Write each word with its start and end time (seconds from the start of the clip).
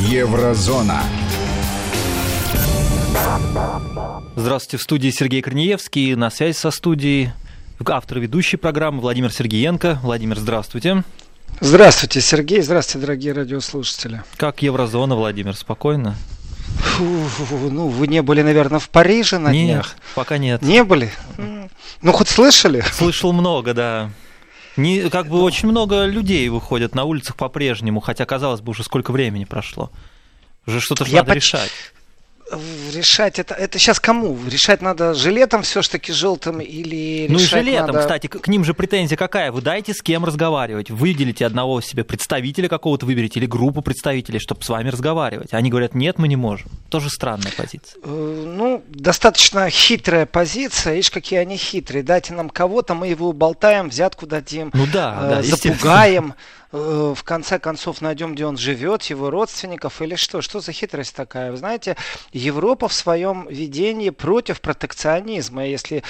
Еврозона. 0.00 1.02
Здравствуйте, 4.34 4.78
в 4.78 4.82
студии 4.82 5.10
Сергей 5.10 5.42
Корнеевский. 5.42 6.14
На 6.14 6.30
связи 6.30 6.56
со 6.56 6.70
студией 6.70 7.32
автор 7.86 8.18
ведущей 8.18 8.56
программы 8.56 9.02
Владимир 9.02 9.30
Сергеенко. 9.30 9.98
Владимир, 10.02 10.38
здравствуйте. 10.38 11.04
Здравствуйте, 11.60 12.22
Сергей. 12.22 12.62
Здравствуйте, 12.62 13.06
дорогие 13.06 13.34
радиослушатели. 13.34 14.22
Как 14.38 14.62
еврозона, 14.62 15.16
Владимир, 15.16 15.54
спокойно? 15.54 16.14
Фу, 16.78 17.04
ну, 17.70 17.88
вы 17.88 18.06
не 18.06 18.22
были, 18.22 18.40
наверное, 18.40 18.78
в 18.78 18.88
Париже 18.88 19.38
на 19.38 19.52
нет, 19.52 19.66
днях? 19.66 19.96
пока 20.14 20.38
нет. 20.38 20.62
Не 20.62 20.82
были? 20.82 21.10
Ну, 22.00 22.12
хоть 22.12 22.28
слышали? 22.28 22.82
Слышал 22.92 23.34
много, 23.34 23.74
да. 23.74 24.10
Не, 24.76 25.10
как 25.10 25.28
бы 25.28 25.42
очень 25.42 25.68
много 25.68 26.06
людей 26.06 26.48
выходят 26.48 26.94
на 26.94 27.04
улицах 27.04 27.36
по-прежнему, 27.36 28.00
хотя, 28.00 28.24
казалось 28.24 28.60
бы, 28.60 28.70
уже 28.70 28.84
сколько 28.84 29.10
времени 29.12 29.44
прошло. 29.44 29.90
Уже 30.66 30.80
что-то 30.80 31.04
же 31.04 31.10
Я 31.12 31.18
надо 31.18 31.28
поч- 31.32 31.36
решать. 31.36 31.70
Решать 32.92 33.38
это, 33.38 33.54
это 33.54 33.78
сейчас 33.78 34.00
кому? 34.00 34.38
Решать 34.46 34.82
надо 34.82 35.14
жилетом 35.14 35.62
все-таки 35.62 36.12
желтым 36.12 36.60
или 36.60 37.26
Ну 37.28 37.38
и 37.38 37.42
жилетом, 37.44 37.88
надо... 37.88 38.00
кстати, 38.00 38.26
к 38.26 38.48
ним 38.48 38.64
же 38.64 38.74
претензия 38.74 39.16
какая? 39.16 39.52
Вы 39.52 39.62
дайте 39.62 39.94
с 39.94 40.02
кем 40.02 40.24
разговаривать. 40.24 40.90
Выделите 40.90 41.46
одного 41.46 41.80
себе 41.80 42.04
представителя 42.04 42.68
какого-то, 42.68 43.06
выберите, 43.06 43.40
или 43.40 43.46
группу 43.46 43.82
представителей, 43.82 44.38
чтобы 44.38 44.62
с 44.64 44.68
вами 44.68 44.88
разговаривать. 44.88 45.52
Они 45.52 45.70
говорят, 45.70 45.94
нет, 45.94 46.18
мы 46.18 46.28
не 46.28 46.36
можем. 46.36 46.68
Тоже 46.88 47.10
странная 47.10 47.52
позиция. 47.56 48.00
Э, 48.02 48.44
Ну, 48.46 48.82
достаточно 48.88 49.70
хитрая 49.70 50.26
позиция. 50.26 50.94
Видишь, 50.94 51.10
какие 51.10 51.38
они 51.38 51.56
хитрые. 51.56 52.02
Дайте 52.02 52.32
нам 52.34 52.50
кого-то, 52.50 52.94
мы 52.94 53.08
его 53.08 53.28
уболтаем, 53.28 53.88
взятку 53.88 54.26
дадим, 54.26 54.70
Ну 54.74 54.86
да, 54.92 55.18
э, 55.22 55.28
да, 55.30 55.42
запугаем. 55.42 56.34
Э, 56.72 57.14
В 57.16 57.22
конце 57.24 57.58
концов 57.58 58.00
найдем, 58.00 58.34
где 58.34 58.46
он 58.46 58.56
живет, 58.56 59.02
его 59.04 59.30
родственников 59.30 60.00
или 60.02 60.14
что. 60.14 60.42
Что 60.42 60.60
за 60.60 60.72
хитрость 60.72 61.14
такая? 61.14 61.50
Вы 61.50 61.56
знаете, 61.56 61.96
Европа 62.32 62.88
в 62.88 62.92
своем 62.92 63.48
видении 63.48 64.10
против 64.10 64.60
протекционизма. 64.60 65.66
Если 65.66 66.02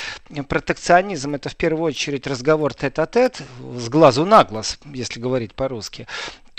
протекционизм 0.49 1.35
это 1.35 1.49
в 1.49 1.57
первую 1.57 1.85
очередь 1.85 2.27
разговор 2.27 2.75
тет-а-тет, 2.75 3.43
с 3.77 3.89
глазу 3.89 4.25
на 4.25 4.45
глаз, 4.45 4.79
если 4.93 5.21
говорить 5.21 5.55
по-русски, 5.55 6.07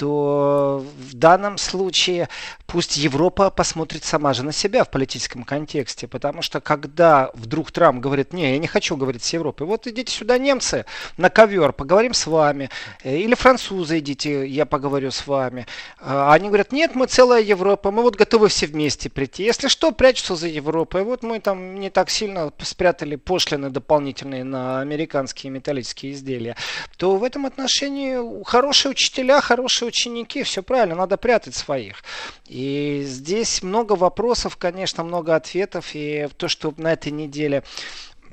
то 0.01 0.83
в 1.09 1.13
данном 1.13 1.59
случае 1.59 2.27
пусть 2.65 2.97
Европа 2.97 3.51
посмотрит 3.51 4.03
сама 4.03 4.33
же 4.33 4.43
на 4.43 4.51
себя 4.51 4.83
в 4.83 4.89
политическом 4.89 5.43
контексте, 5.43 6.07
потому 6.07 6.41
что 6.41 6.59
когда 6.59 7.29
вдруг 7.35 7.71
Трамп 7.71 8.01
говорит, 8.01 8.33
не, 8.33 8.53
я 8.53 8.57
не 8.57 8.65
хочу 8.65 8.97
говорить 8.97 9.23
с 9.23 9.31
Европой, 9.33 9.67
вот 9.67 9.85
идите 9.85 10.11
сюда, 10.11 10.39
немцы, 10.39 10.85
на 11.17 11.29
ковер, 11.29 11.71
поговорим 11.71 12.15
с 12.15 12.25
вами, 12.25 12.71
Э, 13.03 13.17
или 13.17 13.35
французы 13.35 13.99
идите, 13.99 14.47
я 14.47 14.65
поговорю 14.65 15.11
с 15.11 15.27
вами. 15.27 15.65
А 15.99 16.33
Они 16.33 16.47
говорят, 16.47 16.71
нет, 16.71 16.95
мы 16.95 17.07
целая 17.07 17.41
Европа, 17.41 17.91
мы 17.91 18.01
вот 18.01 18.15
готовы 18.15 18.47
все 18.47 18.67
вместе 18.67 19.09
прийти. 19.09 19.43
Если 19.43 19.67
что, 19.67 19.91
прячутся 19.91 20.35
за 20.35 20.47
Европой. 20.47 21.03
Вот 21.03 21.23
мы 21.23 21.39
там 21.39 21.79
не 21.79 21.89
так 21.89 22.09
сильно 22.09 22.51
спрятали 22.59 23.15
пошлины 23.15 23.69
дополнительные 23.69 24.43
на 24.43 24.81
американские 24.81 25.51
металлические 25.51 26.13
изделия. 26.13 26.55
То 26.97 27.17
в 27.17 27.23
этом 27.23 27.45
отношении 27.45 28.43
хорошие 28.43 28.91
учителя, 28.91 29.41
хорошие 29.41 29.89
ученики, 29.91 30.43
все 30.43 30.63
правильно, 30.63 30.95
надо 30.95 31.17
прятать 31.17 31.55
своих. 31.55 32.03
И 32.47 33.03
здесь 33.05 33.61
много 33.61 33.93
вопросов, 33.93 34.57
конечно, 34.57 35.03
много 35.03 35.35
ответов. 35.35 35.91
И 35.93 36.27
то, 36.37 36.47
что 36.47 36.73
на 36.77 36.93
этой 36.93 37.11
неделе 37.11 37.63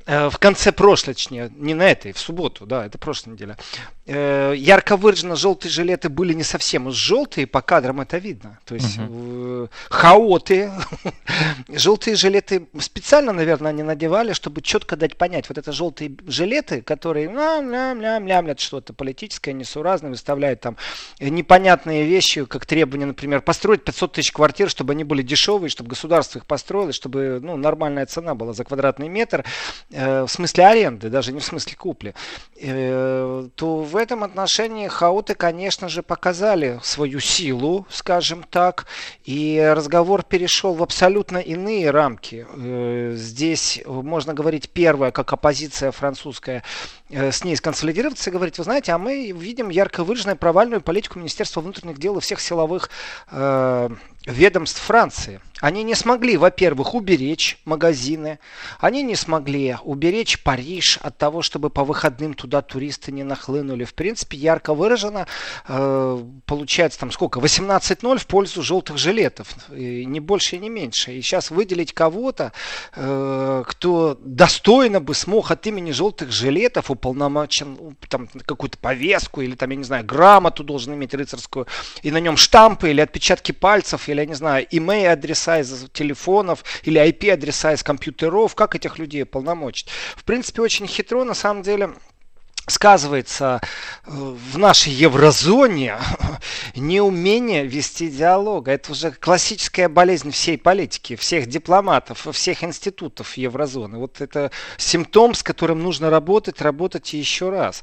э, 0.07 0.31
в 0.31 0.39
конце 0.39 0.73
прошлой, 0.73 1.15
точнее, 1.15 1.51
не 1.57 1.75
на 1.75 1.91
этой, 1.91 2.13
в 2.13 2.19
субботу, 2.19 2.67
да, 2.67 2.87
это 2.87 2.99
прошлая 2.99 3.35
неделя, 3.35 3.57
ярко 4.13 4.97
выраженно 4.97 5.37
желтые 5.37 5.71
жилеты 5.71 6.09
были 6.09 6.33
не 6.33 6.43
совсем 6.43 6.87
уж 6.87 6.95
желтые, 6.95 7.47
по 7.47 7.61
кадрам 7.61 8.01
это 8.01 8.17
видно. 8.19 8.59
То 8.65 8.75
есть 8.75 8.97
э, 8.99 9.67
хаоты, 9.91 10.73
желтые 11.69 12.17
жилеты 12.17 12.67
специально, 12.81 13.33
наверное, 13.33 13.71
они 13.71 13.83
надевали, 13.83 14.33
чтобы 14.33 14.63
четко 14.63 14.97
дать 14.97 15.17
понять, 15.17 15.49
вот 15.49 15.59
это 15.59 15.73
желтые 15.73 16.13
жилеты, 16.27 16.81
которые 16.81 17.27
лям 17.27 17.71
лям 17.71 18.01
лям 18.01 18.27
лямлят 18.27 18.61
что-то 18.61 18.95
политическое, 18.95 19.53
несуразное, 19.53 20.11
выставляют 20.11 20.61
там 20.61 20.77
непонятные 21.21 22.07
вещи, 22.07 22.47
как 22.47 22.65
требования, 22.65 23.07
например, 23.07 23.43
построить 23.43 23.85
500 23.85 24.13
тысяч 24.13 24.33
квартир, 24.33 24.71
чтобы 24.71 24.93
они 24.93 25.05
были 25.05 25.23
дешевые, 25.23 25.69
чтобы 25.69 25.91
государство 25.91 26.39
их 26.39 26.47
построило, 26.47 26.93
чтобы 26.93 27.41
ну, 27.43 27.57
нормальная 27.57 28.07
цена 28.07 28.35
была 28.35 28.55
за 28.55 28.65
квадратный 28.65 29.09
метр, 29.09 29.45
э, 29.91 30.23
в 30.23 30.29
смысле 30.29 30.67
аренды, 30.67 31.11
даже 31.11 31.33
не 31.33 31.41
в 31.41 31.45
смысле 31.45 31.77
купли, 31.77 32.15
э, 32.57 33.49
то 33.55 33.83
в 33.83 33.98
этом 33.99 34.25
отношении 34.25 34.89
хауты, 34.89 35.35
конечно 35.35 35.89
же, 35.89 36.03
показали 36.03 36.81
свою 36.83 37.21
силу, 37.21 37.87
скажем 37.91 38.43
так, 38.43 38.87
и 39.25 39.73
разговор 39.75 40.23
перешел 40.23 40.75
в 40.75 40.83
абсолютно 40.83 41.39
иные 41.39 41.91
рамки. 41.91 42.47
Э, 42.51 43.13
Здесь 43.15 43.83
можно 43.87 44.35
говорить 44.35 44.71
первое, 44.71 45.11
как 45.11 45.33
оппозиция 45.33 45.91
французская, 45.91 46.63
э, 47.11 47.31
с 47.31 47.45
ней 47.45 47.57
сконсолидироваться 47.57 48.31
и 48.31 48.33
говорить, 48.33 48.59
вы 48.59 48.65
знаете, 48.65 48.93
а 48.93 48.99
мы 48.99 49.33
видим 49.33 49.69
ярко 49.69 50.05
выраженную 50.05 50.37
провальную 50.37 50.81
политику 50.81 51.19
Министерства 51.19 51.61
внутренних 51.61 51.99
дел 51.99 52.17
и 52.17 52.21
всех 52.21 52.41
силовых 52.41 52.91
э, 53.31 53.89
ведомств 54.27 54.81
Франции. 54.81 55.41
Они 55.61 55.83
не 55.83 55.95
смогли, 55.95 56.37
во-первых, 56.37 56.95
уберечь 56.95 57.59
магазины, 57.65 58.39
они 58.81 59.03
не 59.03 59.17
смогли 59.17 59.77
уберечь 59.83 60.43
Париж 60.43 60.99
от 61.03 61.19
того, 61.19 61.43
чтобы 61.43 61.71
по 61.71 61.85
выходным 61.85 62.35
туда 62.35 62.63
туристы 62.63 63.13
не 63.13 63.25
нахлынули. 63.25 63.85
В 63.85 63.95
принципе, 63.95 64.37
ярко 64.37 64.75
выражено, 64.75 65.27
э, 65.67 66.25
получается 66.47 67.01
там 67.01 67.11
сколько, 67.11 67.41
18-0 67.41 68.19
в 68.19 68.27
пользу 68.27 68.63
желтых 68.63 68.99
жилетов, 68.99 69.49
и 69.71 70.05
не 70.05 70.21
больше 70.21 70.57
и 70.57 70.59
не 70.59 70.69
меньше. 70.69 71.13
И 71.13 71.23
сейчас 71.23 71.51
выделить 71.51 71.93
кого-то, 71.93 72.53
э, 72.95 73.65
кто 73.67 74.19
достойно 74.21 75.01
бы 75.01 75.15
смог 75.15 75.51
от 75.51 75.67
имени 75.67 75.91
желтых 75.91 76.31
жилетов 76.31 76.91
уполномочен 76.91 77.97
там 78.09 78.29
какую-то 78.47 78.79
повестку 78.79 79.41
или 79.41 79.55
там, 79.55 79.71
я 79.71 79.77
не 79.77 79.85
знаю, 79.85 80.05
грамоту 80.05 80.63
должен 80.63 80.95
иметь 80.95 81.15
рыцарскую, 81.15 81.67
и 82.03 82.11
на 82.11 82.19
нем 82.19 82.37
штампы 82.37 82.91
или 82.91 83.01
отпечатки 83.01 83.53
пальцев, 83.53 84.09
или, 84.09 84.21
я 84.21 84.27
не 84.27 84.35
знаю, 84.35 84.67
email 84.71 85.09
адреса 85.09 85.48
из 85.57 85.87
телефонов 85.93 86.65
или 86.83 87.01
IP 87.01 87.33
адреса 87.33 87.73
из 87.73 87.83
компьютеров, 87.83 88.55
как 88.55 88.75
этих 88.75 88.99
людей 88.99 89.25
полномочить. 89.25 89.89
В 90.17 90.25
принципе, 90.25 90.61
очень 90.61 90.87
хитро, 90.87 91.25
на 91.25 91.35
самом 91.35 91.63
деле, 91.63 91.95
сказывается 92.69 93.61
э, 94.07 94.11
в 94.11 94.59
нашей 94.59 94.93
еврозоне 94.93 95.97
неумение 96.77 97.67
вести 97.67 98.09
диалог. 98.09 98.69
Это 98.69 98.93
уже 98.93 99.11
классическая 99.11 99.89
болезнь 99.89 100.31
всей 100.31 100.59
политики, 100.59 101.17
всех 101.17 101.47
дипломатов, 101.47 102.27
всех 102.33 102.63
институтов 102.65 103.37
еврозоны. 103.37 103.99
Вот 103.99 104.21
это 104.21 104.51
симптом, 104.77 105.35
с 105.35 105.43
которым 105.43 105.83
нужно 105.83 106.11
работать, 106.11 106.61
работать 106.61 107.13
еще 107.13 107.51
раз. 107.51 107.83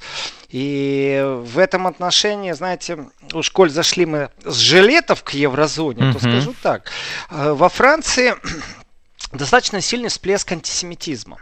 И 0.49 1.21
в 1.43 1.59
этом 1.59 1.87
отношении, 1.87 2.51
знаете, 2.53 3.07
уж 3.33 3.49
коль 3.49 3.69
зашли 3.69 4.05
мы 4.05 4.29
с 4.43 4.55
жилетов 4.57 5.23
к 5.23 5.31
еврозоне, 5.31 6.13
то 6.13 6.19
Мгм. 6.19 6.19
скажу 6.19 6.55
так. 6.61 6.89
Э, 7.29 7.53
Во 7.53 7.69
Франции 7.69 8.35
достаточно 9.33 9.81
сильный 9.81 10.09
всплеск 10.09 10.51
антисемитизма. 10.51 11.37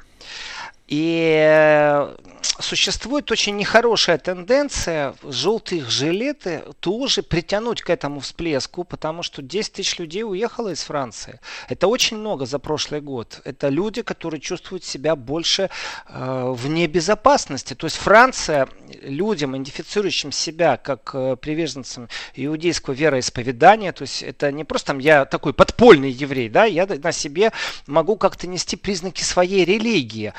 И 0.93 1.43
э, 1.43 2.15
существует 2.59 3.31
очень 3.31 3.55
нехорошая 3.55 4.19
тенденция 4.19 5.15
желтые 5.23 5.83
жилеты 5.85 6.63
тоже 6.81 7.23
притянуть 7.23 7.81
к 7.81 7.89
этому 7.89 8.19
всплеску, 8.19 8.83
потому 8.83 9.23
что 9.23 9.41
10 9.41 9.73
тысяч 9.73 9.97
людей 9.97 10.23
уехало 10.23 10.69
из 10.69 10.83
Франции. 10.83 11.39
Это 11.67 11.87
очень 11.87 12.17
много 12.17 12.45
за 12.45 12.59
прошлый 12.59 13.01
год. 13.01 13.41
Это 13.43 13.69
люди, 13.69 14.03
которые 14.03 14.39
чувствуют 14.39 14.83
себя 14.83 15.15
больше 15.15 15.71
э, 16.07 16.53
вне 16.55 16.85
безопасности. 16.85 17.73
То 17.73 17.87
есть 17.87 17.97
Франция 17.97 18.69
людям, 19.01 19.55
идентифицирующим 19.55 20.31
себя 20.31 20.77
как 20.77 21.09
э, 21.15 21.35
приверженцам 21.37 22.07
иудейского 22.35 22.93
вероисповедания, 22.93 23.93
то 23.93 24.03
есть 24.03 24.21
это 24.21 24.51
не 24.51 24.63
просто 24.63 24.87
там 24.87 24.99
я 24.99 25.25
такой 25.25 25.53
подпольный 25.53 26.11
еврей, 26.11 26.49
да, 26.49 26.65
я 26.65 26.85
на 26.85 27.11
себе 27.11 27.51
могу 27.87 28.15
как-то 28.15 28.45
нести 28.47 28.75
признаки 28.75 29.23
своей 29.23 29.65
религии. 29.65 30.33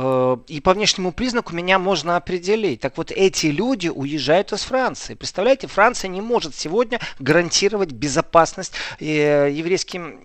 Э, 0.00 0.36
И 0.48 0.60
по 0.60 0.72
внешнему 0.72 1.12
признаку 1.12 1.54
меня 1.54 1.78
можно 1.78 2.16
определить. 2.16 2.80
Так 2.80 2.96
вот, 2.96 3.10
эти 3.10 3.46
люди 3.46 3.88
уезжают 3.88 4.52
из 4.52 4.62
Франции. 4.62 5.14
Представляете, 5.14 5.66
Франция 5.66 6.08
не 6.08 6.20
может 6.20 6.54
сегодня 6.54 7.00
гарантировать 7.18 7.92
безопасность 7.92 8.72
э, 8.98 9.50
еврейским 9.52 10.20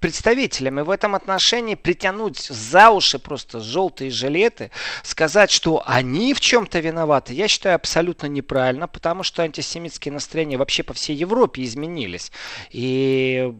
представителям. 0.00 0.80
И 0.80 0.82
в 0.82 0.90
этом 0.90 1.14
отношении 1.14 1.76
притянуть 1.76 2.38
за 2.38 2.90
уши 2.90 3.18
просто 3.18 3.60
желтые 3.60 4.10
жилеты, 4.10 4.70
сказать, 5.02 5.50
что 5.50 5.82
они 5.86 6.34
в 6.34 6.40
чем-то 6.40 6.80
виноваты, 6.80 7.32
я 7.32 7.48
считаю 7.48 7.76
абсолютно 7.76 8.26
неправильно, 8.26 8.86
потому 8.86 9.22
что 9.22 9.42
антисемитские 9.42 10.12
настроения 10.12 10.58
вообще 10.58 10.82
по 10.82 10.92
всей 10.92 11.16
Европе 11.16 11.62
изменились. 11.64 12.32
И 12.70 13.54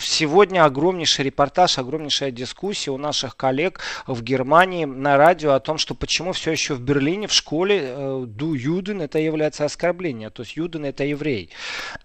сегодня 0.00 0.64
огромнейший 0.64 1.24
репортаж, 1.24 1.78
огромнейшая 1.78 2.30
дискуссия 2.30 2.90
у 2.90 2.98
наших 2.98 3.36
коллег 3.36 3.80
в 4.06 4.22
Германии 4.24 4.84
на 4.84 5.16
радио 5.16 5.52
о 5.52 5.60
том, 5.60 5.78
что 5.78 5.94
почему 5.94 6.32
все 6.32 6.50
еще 6.50 6.74
в 6.74 6.80
Берлине 6.80 7.28
в 7.28 7.32
школе 7.32 7.80
э, 7.82 8.24
ду 8.26 8.54
юден 8.54 9.02
это 9.02 9.18
является 9.18 9.64
оскорблением, 9.64 10.30
то 10.30 10.42
есть 10.42 10.56
юден 10.56 10.84
это 10.84 11.04
еврей. 11.04 11.50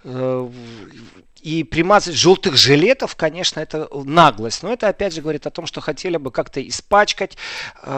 Э, 0.04 0.50
и 1.42 1.64
примазать 1.64 2.16
желтых 2.16 2.58
жилетов, 2.58 3.16
конечно, 3.16 3.60
это 3.60 3.88
наглость. 3.94 4.64
Но 4.64 4.74
это 4.74 4.88
опять 4.88 5.14
же 5.14 5.22
говорит 5.22 5.48
о 5.48 5.52
том, 5.52 5.66
что 5.66 5.82
хотели 5.82 6.18
бы 6.18 6.32
как-то 6.32 6.66
испачкать 6.68 7.38
э, 7.84 7.90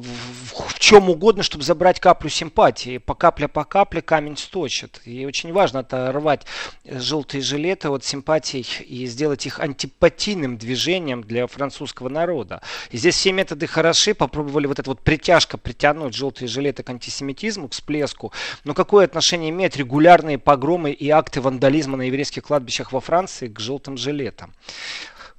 в, 0.00 0.68
в 0.68 0.78
чем 0.78 1.10
угодно, 1.10 1.42
чтобы 1.42 1.64
забрать 1.64 2.00
каплю 2.00 2.30
симпатии. 2.30 2.98
По 2.98 3.14
капле 3.14 3.48
по 3.48 3.64
капле 3.64 4.02
камень 4.02 4.36
сточит. 4.36 5.00
И 5.04 5.26
очень 5.26 5.52
важно 5.52 5.80
оторвать 5.80 6.46
желтые 6.84 7.42
жилеты 7.42 7.88
от 7.88 8.04
симпатий 8.04 8.66
и 8.86 9.06
сделать 9.06 9.46
их 9.46 9.58
антипатийным 9.58 10.56
движением 10.56 11.22
для 11.22 11.46
французского 11.46 12.08
народа. 12.08 12.62
И 12.90 12.98
здесь 12.98 13.16
все 13.16 13.32
методы 13.32 13.55
хороши. 13.64 14.14
Попробовали 14.14 14.66
вот 14.66 14.78
эта 14.78 14.90
вот 14.90 15.00
притяжка 15.00 15.56
притянуть 15.56 16.14
желтые 16.14 16.48
жилеты 16.48 16.82
к 16.82 16.90
антисемитизму, 16.90 17.68
к 17.68 17.72
всплеску. 17.72 18.32
Но 18.64 18.74
какое 18.74 19.06
отношение 19.06 19.48
имеют 19.48 19.78
регулярные 19.78 20.36
погромы 20.36 20.90
и 20.90 21.08
акты 21.08 21.40
вандализма 21.40 21.96
на 21.96 22.02
еврейских 22.02 22.42
кладбищах 22.42 22.92
во 22.92 23.00
Франции 23.00 23.48
к 23.48 23.58
желтым 23.58 23.96
жилетам 23.96 24.52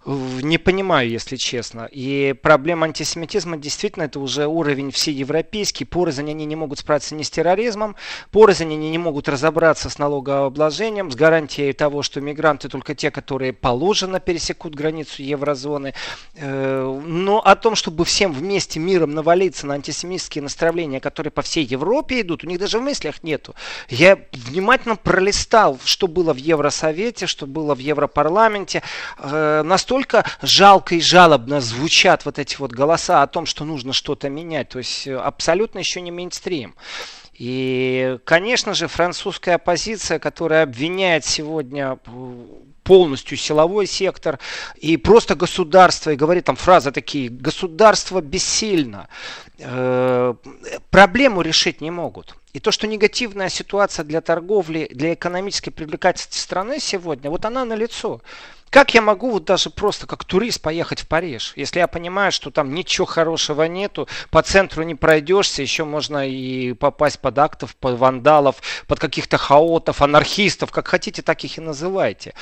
не 0.08 0.58
понимаю, 0.58 1.10
если 1.10 1.36
честно. 1.36 1.90
И 1.92 2.34
проблема 2.42 2.86
антисемитизма 2.86 3.58
действительно 3.58 4.04
это 4.04 4.22
уже 4.22 4.48
уровень 4.48 4.92
всеевропейский. 4.92 5.86
Порознь 5.86 6.30
они 6.30 6.46
не 6.46 6.56
могут 6.56 6.80
справиться 6.80 7.14
ни 7.14 7.24
с 7.24 7.30
терроризмом, 7.30 7.98
порознь 8.32 8.72
они 8.72 8.90
не 8.90 8.98
могут 8.98 9.28
разобраться 9.28 9.90
с 9.90 10.00
налогообложением, 10.00 11.12
с 11.12 11.16
гарантией 11.16 11.74
того, 11.74 12.04
что 12.04 12.22
мигранты 12.22 12.70
только 12.70 12.96
те, 12.96 13.12
которые 13.12 13.52
положено 13.52 14.22
пересекут 14.22 14.76
границу 14.76 15.24
еврозоны. 15.24 15.94
Э, 16.36 17.02
но 17.06 17.40
о 17.40 17.56
том, 17.58 17.76
чтобы 17.76 18.06
всем 18.06 18.32
вместе 18.32 18.80
миром 18.80 19.14
навалиться 19.14 19.68
на 19.68 19.74
антисемитские 19.74 20.42
настроения, 20.42 21.02
которые 21.02 21.32
по 21.32 21.42
всей 21.42 21.66
Европе 21.66 22.22
идут, 22.22 22.46
у 22.46 22.48
них 22.48 22.60
даже 22.60 22.80
в 22.80 22.82
мыслях 22.82 23.24
нету. 23.24 23.56
Я 23.90 24.18
внимательно 24.32 24.96
пролистал, 24.96 25.78
что 25.84 26.08
было 26.08 26.32
в 26.32 26.38
Евросовете, 26.38 27.28
что 27.28 27.46
было 27.46 27.76
в 27.76 27.80
Европарламенте. 27.80 28.84
Э, 29.20 29.64
настолько 29.66 29.97
настолько 29.98 30.26
жалко 30.42 30.96
и 30.96 31.02
жалобно 31.02 31.62
звучат 31.62 32.26
вот 32.26 32.40
эти 32.40 32.58
вот 32.58 32.72
голоса 32.72 33.24
о 33.24 33.28
том, 33.28 33.46
что 33.46 33.66
нужно 33.66 33.94
что-то 33.94 34.30
менять. 34.30 34.70
То 34.70 34.80
есть 34.80 35.08
э, 35.08 35.16
абсолютно 35.16 35.80
еще 35.80 36.02
не 36.02 36.12
мейнстрим. 36.12 36.76
И, 37.34 38.18
конечно 38.24 38.74
же, 38.74 38.88
французская 38.88 39.56
оппозиция, 39.56 40.20
которая 40.20 40.64
обвиняет 40.64 41.26
сегодня 41.26 41.98
э, 42.06 42.46
полностью 42.84 43.38
силовой 43.38 43.88
сектор 43.88 44.40
и 44.76 44.98
просто 44.98 45.36
государство, 45.36 46.12
и 46.12 46.16
говорит 46.16 46.46
там 46.46 46.56
фразы 46.56 46.92
такие, 46.92 47.30
государство 47.30 48.22
бессильно, 48.22 49.08
э, 49.60 50.34
проблему 50.92 51.42
решить 51.42 51.82
не 51.82 51.92
могут. 51.92 52.36
И 52.58 52.60
то, 52.60 52.72
что 52.72 52.88
негативная 52.88 53.50
ситуация 53.50 54.04
для 54.04 54.20
торговли, 54.20 54.90
для 54.92 55.14
экономической 55.14 55.70
привлекательности 55.70 56.40
страны 56.40 56.80
сегодня, 56.80 57.30
вот 57.30 57.46
она 57.46 57.66
налицо. 57.66 58.20
Как 58.72 58.96
я 58.96 59.04
могу 59.04 59.30
вот 59.30 59.46
даже 59.46 59.70
просто 59.70 60.08
как 60.08 60.26
турист 60.26 60.60
поехать 60.64 61.02
в 61.02 61.08
Париж, 61.08 61.54
если 61.56 61.78
я 61.78 61.88
понимаю, 61.88 62.32
что 62.32 62.50
там 62.50 62.74
ничего 62.74 63.06
хорошего 63.06 63.62
нету, 63.66 64.08
по 64.32 64.42
центру 64.42 64.82
не 64.82 64.96
пройдешься, 64.96 65.62
еще 65.62 65.86
можно 65.86 66.28
и 66.28 66.74
попасть 66.74 67.20
под 67.20 67.38
актов, 67.38 67.76
под 67.76 68.00
вандалов, 68.00 68.56
под 68.88 69.00
каких-то 69.00 69.38
хаотов, 69.38 70.02
анархистов, 70.02 70.72
как 70.72 70.88
хотите, 70.88 71.22
так 71.22 71.44
их 71.44 71.60
и 71.60 71.62
называйте. 71.62 72.34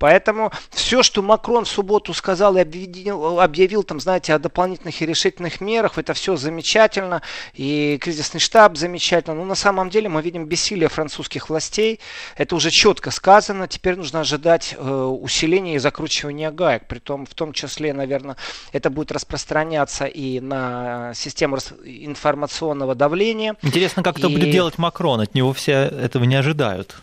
Поэтому 0.00 0.50
все, 0.70 1.02
что 1.02 1.20
Макрон 1.20 1.66
в 1.66 1.68
субботу 1.68 2.14
сказал 2.14 2.56
и 2.56 2.60
объявил, 2.60 3.38
объявил 3.38 3.82
там, 3.82 4.00
знаете, 4.00 4.32
о 4.32 4.38
дополнительных 4.38 5.02
и 5.02 5.06
решительных 5.06 5.60
мерах, 5.60 5.98
это 5.98 6.14
все 6.14 6.36
замечательно. 6.36 7.20
И 7.52 7.98
кризисный 8.00 8.40
штаб 8.40 8.78
замечательно. 8.78 9.36
Но 9.36 9.44
на 9.44 9.54
самом 9.54 9.90
деле 9.90 10.08
мы 10.08 10.22
видим 10.22 10.46
бессилие 10.46 10.88
французских 10.88 11.50
властей. 11.50 12.00
Это 12.38 12.56
уже 12.56 12.70
четко 12.70 13.10
сказано. 13.10 13.68
Теперь 13.68 13.96
нужно 13.96 14.20
ожидать 14.20 14.74
э, 14.74 14.90
усиления 14.90 15.74
и 15.74 15.78
закручивания 15.78 16.50
гаек. 16.50 16.86
Притом, 16.86 17.26
в 17.26 17.34
том 17.34 17.52
числе, 17.52 17.92
наверное, 17.92 18.36
это 18.72 18.88
будет 18.88 19.12
распространяться 19.12 20.06
и 20.06 20.40
на 20.40 21.12
систему 21.14 21.58
информационного 21.84 22.94
давления. 22.94 23.54
Интересно, 23.60 24.02
как 24.02 24.16
и... 24.16 24.20
это 24.20 24.30
будет 24.30 24.50
делать 24.50 24.78
Макрон. 24.78 25.20
От 25.20 25.34
него 25.34 25.52
все 25.52 25.72
этого 25.72 26.24
не 26.24 26.36
ожидают. 26.36 26.96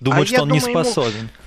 Думают, 0.00 0.28
а 0.28 0.32
что 0.32 0.42
он 0.42 0.48
думаю, 0.48 0.66
не 0.66 0.72
способен. 0.72 1.18
Ему... 1.18 1.45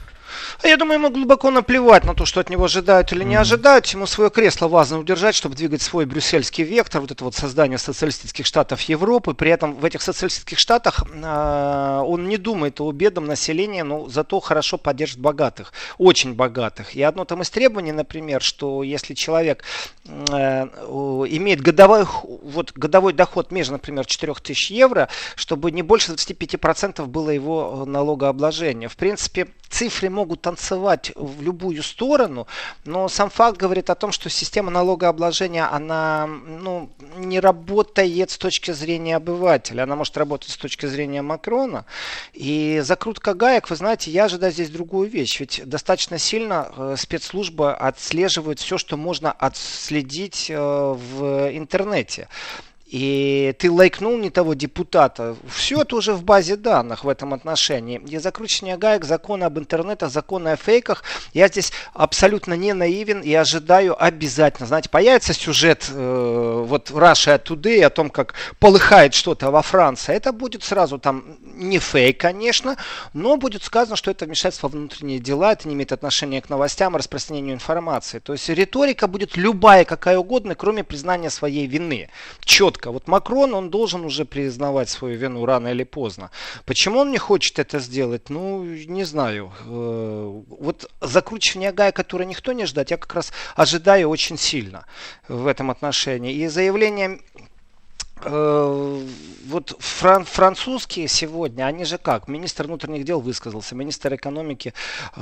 А 0.62 0.68
я 0.68 0.78
думаю, 0.78 1.00
ему 1.00 1.10
глубоко 1.10 1.52
наплевать 1.52 2.06
на 2.06 2.14
то, 2.14 2.26
что 2.26 2.40
от 2.40 2.50
него 2.50 2.66
ожидают 2.66 3.12
или 3.12 3.24
не 3.24 3.36
ожидают. 3.36 3.86
Ему 3.88 4.06
свое 4.06 4.30
кресло 4.30 4.68
важно 4.68 5.00
удержать, 5.00 5.36
чтобы 5.36 5.56
двигать 5.56 5.82
свой 5.82 6.06
брюссельский 6.06 6.64
вектор, 6.64 7.02
вот 7.02 7.12
это 7.12 7.24
вот 7.24 7.36
создание 7.36 7.78
социалистических 7.78 8.46
штатов 8.46 8.82
Европы. 8.82 9.34
При 9.34 9.52
этом 9.52 9.76
в 9.76 9.86
этих 9.86 10.02
социалистических 10.02 10.60
штатах 10.60 11.04
э, 11.12 12.02
он 12.06 12.28
не 12.28 12.38
думает 12.38 12.82
о 12.82 12.92
бедном 12.92 13.26
населении, 13.26 13.82
но 13.82 14.10
зато 14.10 14.40
хорошо 14.40 14.78
поддержит 14.78 15.20
богатых, 15.20 15.74
очень 15.98 16.34
богатых. 16.34 16.96
И 16.96 17.02
одно 17.02 17.26
там 17.26 17.42
из 17.42 17.50
требований, 17.50 17.92
например, 17.92 18.42
что 18.42 18.84
если 18.84 19.14
человек 19.14 19.64
э, 20.06 20.66
имеет 21.30 21.62
годовой, 21.62 22.06
вот, 22.24 22.74
годовой 22.74 23.14
доход 23.14 23.52
между, 23.52 23.74
например, 23.74 24.06
4000 24.06 24.72
евро, 24.74 25.10
чтобы 25.36 25.72
не 25.72 25.82
больше 25.82 26.12
25% 26.12 27.06
было 27.06 27.30
его 27.30 27.86
налогообложение. 27.86 28.90
В 28.90 28.96
принципе, 28.96 29.48
цифры 29.70 30.10
могут 30.10 30.39
танцевать 30.42 31.12
в 31.16 31.42
любую 31.42 31.84
сторону, 31.84 32.48
но 32.86 33.08
сам 33.08 33.30
факт 33.30 33.58
говорит 33.58 33.90
о 33.90 33.96
том, 33.96 34.12
что 34.12 34.30
система 34.30 34.72
налогообложения, 34.72 35.72
она 35.72 36.28
ну, 36.28 36.90
не 37.18 37.40
работает 37.40 38.32
с 38.32 38.38
точки 38.38 38.72
зрения 38.72 39.16
обывателя, 39.16 39.84
она 39.84 39.96
может 39.96 40.18
работать 40.18 40.52
с 40.52 40.58
точки 40.58 40.86
зрения 40.86 41.22
Макрона. 41.22 41.86
И 42.34 42.82
закрутка 42.84 43.34
гаек, 43.34 43.70
вы 43.70 43.76
знаете, 43.76 44.12
я 44.12 44.26
ожидаю 44.26 44.52
здесь 44.54 44.70
другую 44.70 45.10
вещь, 45.10 45.40
ведь 45.40 45.62
достаточно 45.66 46.18
сильно 46.18 46.72
э, 46.76 46.96
спецслужба 46.98 47.76
отслеживает 47.76 48.60
все, 48.60 48.78
что 48.78 48.98
можно 48.98 49.32
отследить 49.32 50.48
э, 50.50 50.58
в 50.58 51.50
интернете 51.56 52.28
и 52.90 53.54
ты 53.60 53.70
лайкнул 53.70 54.18
не 54.18 54.32
того 54.32 54.56
депутата, 54.56 55.36
все 55.48 55.82
это 55.82 55.96
уже 55.96 56.14
в 56.14 56.24
базе 56.24 56.56
данных 56.56 57.04
в 57.04 57.10
этом 57.10 57.36
отношении. 57.36 58.02
И 58.10 58.18
закручивание 58.18 58.78
гаек, 58.78 59.06
законы 59.06 59.44
об 59.44 59.60
интернете, 59.60 60.10
законы 60.10 60.50
о 60.50 60.56
фейках, 60.56 61.04
я 61.34 61.48
здесь 61.50 61.72
абсолютно 61.94 62.56
не 62.56 62.74
наивен 62.74 63.22
и 63.22 63.32
ожидаю 63.32 64.02
обязательно. 64.02 64.66
Знаете, 64.66 64.90
появится 64.90 65.36
сюжет 65.36 65.86
э, 65.94 66.64
вот 66.66 66.90
Russia 66.90 67.40
Today 67.42 67.84
о 67.84 67.92
том, 67.92 68.10
как 68.10 68.34
полыхает 68.58 69.14
что-то 69.14 69.52
во 69.52 69.62
Франции. 69.62 70.16
Это 70.16 70.32
будет 70.32 70.64
сразу 70.64 70.98
там 70.98 71.38
не 71.44 71.78
фейк, 71.78 72.20
конечно, 72.20 72.76
но 73.14 73.38
будет 73.38 73.64
сказано, 73.64 73.98
что 73.98 74.10
это 74.10 74.26
вмешательство 74.26 74.68
во 74.68 74.72
внутренние 74.72 75.20
дела, 75.20 75.52
это 75.52 75.68
не 75.68 75.76
имеет 75.76 75.92
отношения 75.92 76.42
к 76.42 76.50
новостям 76.50 76.96
и 76.96 76.98
распространению 76.98 77.54
информации. 77.54 78.18
То 78.18 78.34
есть 78.34 78.50
риторика 78.50 79.08
будет 79.08 79.38
любая, 79.38 79.86
какая 79.86 80.18
угодно, 80.18 80.56
кроме 80.56 80.84
признания 80.84 81.30
своей 81.30 81.68
вины. 81.68 82.10
Четко 82.40 82.79
четко. 82.80 82.92
Вот 82.92 83.08
Макрон, 83.08 83.54
он 83.54 83.70
должен 83.70 84.06
уже 84.06 84.26
признавать 84.26 84.90
свою 84.90 85.18
вину 85.18 85.46
рано 85.46 85.70
или 85.70 85.84
поздно. 85.84 86.30
Почему 86.66 87.00
он 87.00 87.12
не 87.12 87.18
хочет 87.18 87.60
это 87.60 87.80
сделать? 87.80 88.30
Ну, 88.30 88.64
не 88.64 89.06
знаю. 89.06 89.52
Э, 89.66 90.42
вот 90.60 90.92
закручивание 91.02 91.72
гая, 91.72 91.92
которое 91.92 92.26
никто 92.26 92.54
не 92.54 92.66
ждать, 92.66 92.92
я 92.92 92.98
как 92.98 93.14
раз 93.14 93.32
ожидаю 93.56 94.10
очень 94.10 94.38
сильно 94.38 94.86
в 95.28 95.48
этом 95.48 95.70
отношении. 95.70 96.34
И 96.34 96.48
заявление 96.48 97.20
вот 98.22 99.76
фран 99.80 100.26
французские 100.26 101.08
сегодня, 101.08 101.66
они 101.66 101.86
же 101.86 101.98
как? 101.98 102.28
Министр 102.28 102.66
внутренних 102.66 103.06
дел 103.06 103.20
высказался, 103.20 103.76
министр 103.76 104.16
экономики 104.16 104.74
э, 105.16 105.22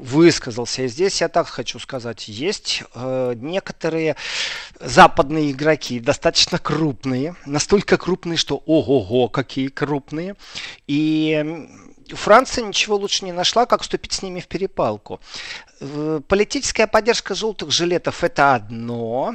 высказался. 0.00 0.82
И 0.82 0.88
здесь 0.88 1.20
я 1.20 1.28
так 1.28 1.46
хочу 1.46 1.78
сказать, 1.78 2.28
есть 2.28 2.82
э, 2.94 3.34
некоторые 3.36 4.16
западные 4.80 5.52
игроки, 5.52 6.00
достаточно 6.00 6.58
крупные, 6.58 7.36
настолько 7.44 7.98
крупные, 7.98 8.36
что 8.36 8.62
ого-го, 8.66 9.28
какие 9.28 9.68
крупные. 9.68 10.36
И 10.86 11.68
Франция 12.08 12.64
ничего 12.64 12.96
лучше 12.96 13.24
не 13.24 13.32
нашла, 13.32 13.66
как 13.66 13.82
вступить 13.82 14.12
с 14.12 14.22
ними 14.22 14.40
в 14.40 14.46
перепалку. 14.46 15.20
Политическая 16.28 16.86
поддержка 16.86 17.34
желтых 17.34 17.70
жилетов 17.70 18.24
это 18.24 18.54
одно. 18.54 19.34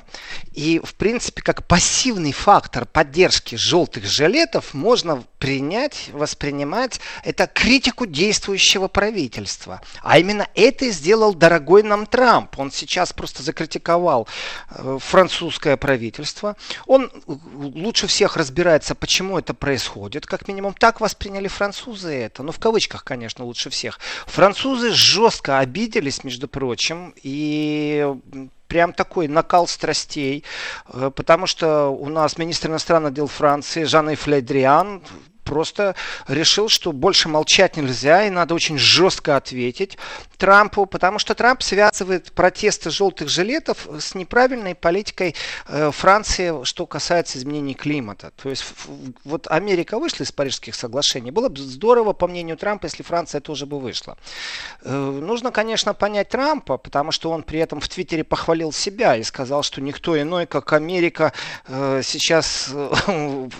И, 0.53 0.81
в 0.83 0.95
принципе, 0.95 1.41
как 1.41 1.67
пассивный 1.67 2.31
фактор 2.31 2.85
поддержки 2.85 3.55
желтых 3.55 4.05
жилетов 4.05 4.73
можно 4.73 5.23
принять, 5.37 6.09
воспринимать 6.13 6.99
это 7.23 7.47
критику 7.47 8.05
действующего 8.05 8.87
правительства. 8.87 9.81
А 10.01 10.19
именно 10.19 10.47
это 10.55 10.85
и 10.85 10.91
сделал 10.91 11.33
дорогой 11.33 11.83
нам 11.83 12.05
Трамп. 12.05 12.59
Он 12.59 12.71
сейчас 12.71 13.11
просто 13.11 13.43
закритиковал 13.43 14.27
э, 14.69 14.97
французское 15.01 15.77
правительство. 15.77 16.55
Он 16.85 17.11
лучше 17.25 18.07
всех 18.07 18.37
разбирается, 18.37 18.93
почему 18.93 19.39
это 19.39 19.53
происходит. 19.53 20.25
Как 20.25 20.47
минимум 20.47 20.73
так 20.73 21.01
восприняли 21.01 21.47
французы 21.47 22.13
это. 22.13 22.43
Ну, 22.43 22.51
в 22.51 22.59
кавычках, 22.59 23.03
конечно, 23.03 23.45
лучше 23.45 23.69
всех. 23.69 23.99
Французы 24.27 24.91
жестко 24.91 25.59
обиделись, 25.59 26.23
между 26.31 26.47
прочим, 26.47 27.13
и 27.23 28.07
прям 28.67 28.93
такой 28.93 29.27
накал 29.27 29.67
страстей, 29.67 30.45
э, 30.87 31.11
потому 31.13 31.45
что 31.45 31.89
у 31.89 32.07
нас 32.07 32.37
министр 32.37 32.69
иностранных 32.69 33.13
дел 33.13 33.27
Франции 33.27 33.83
Жан 33.83 34.15
Фледриан 34.15 35.01
просто 35.43 35.95
решил, 36.27 36.69
что 36.69 36.91
больше 36.91 37.29
молчать 37.29 37.77
нельзя, 37.77 38.25
и 38.25 38.29
надо 38.29 38.53
очень 38.53 38.77
жестко 38.77 39.35
ответить 39.35 39.97
Трампу, 40.37 40.87
потому 40.87 41.19
что 41.19 41.35
Трамп 41.35 41.61
связывает 41.61 42.31
протесты 42.31 42.89
желтых 42.89 43.29
жилетов 43.29 43.87
с 43.99 44.15
неправильной 44.15 44.73
политикой 44.73 45.35
э, 45.67 45.91
Франции, 45.91 46.63
что 46.63 46.87
касается 46.87 47.37
изменений 47.37 47.75
климата. 47.75 48.31
То 48.41 48.49
есть 48.49 48.65
вот 49.23 49.47
Америка 49.51 49.99
вышла 49.99 50.23
из 50.23 50.31
Парижских 50.31 50.73
соглашений. 50.73 51.29
Было 51.29 51.49
бы 51.49 51.59
здорово, 51.59 52.13
по 52.13 52.27
мнению 52.27 52.57
Трампа, 52.57 52.85
если 52.85 53.03
Франция 53.03 53.39
тоже 53.39 53.67
бы 53.67 53.79
вышла. 53.79 54.17
Э, 54.81 54.91
нужно, 54.91 55.51
конечно, 55.51 55.93
понять 55.93 56.29
Трампа, 56.29 56.77
потому 56.77 57.11
что 57.11 57.29
он 57.29 57.43
при 57.43 57.59
этом 57.59 57.79
в 57.79 57.87
Твиттере 57.87 58.23
похвалил 58.23 58.71
себя 58.71 59.15
и 59.17 59.23
сказал, 59.23 59.61
что 59.61 59.79
никто 59.79 60.19
иной, 60.19 60.47
как 60.47 60.73
Америка, 60.73 61.33
э, 61.67 62.01
сейчас 62.03 62.69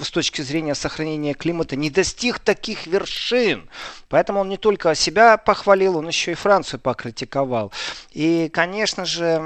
с 0.02 0.12
точки 0.12 0.42
зрения 0.42 0.74
сохранения 0.74 1.36
климата 1.36 1.71
не 1.76 1.90
достиг 1.90 2.40
таких 2.40 2.88
вершин. 2.88 3.70
Поэтому 4.10 4.42
он 4.42 4.50
не 4.50 4.58
только 4.58 4.96
себя 4.96 5.38
похвалил, 5.38 5.98
он 5.98 6.08
еще 6.08 6.32
и 6.32 6.36
Францию 6.36 6.80
покритиковал. 6.80 7.72
И, 8.12 8.50
конечно 8.54 9.06
же, 9.06 9.40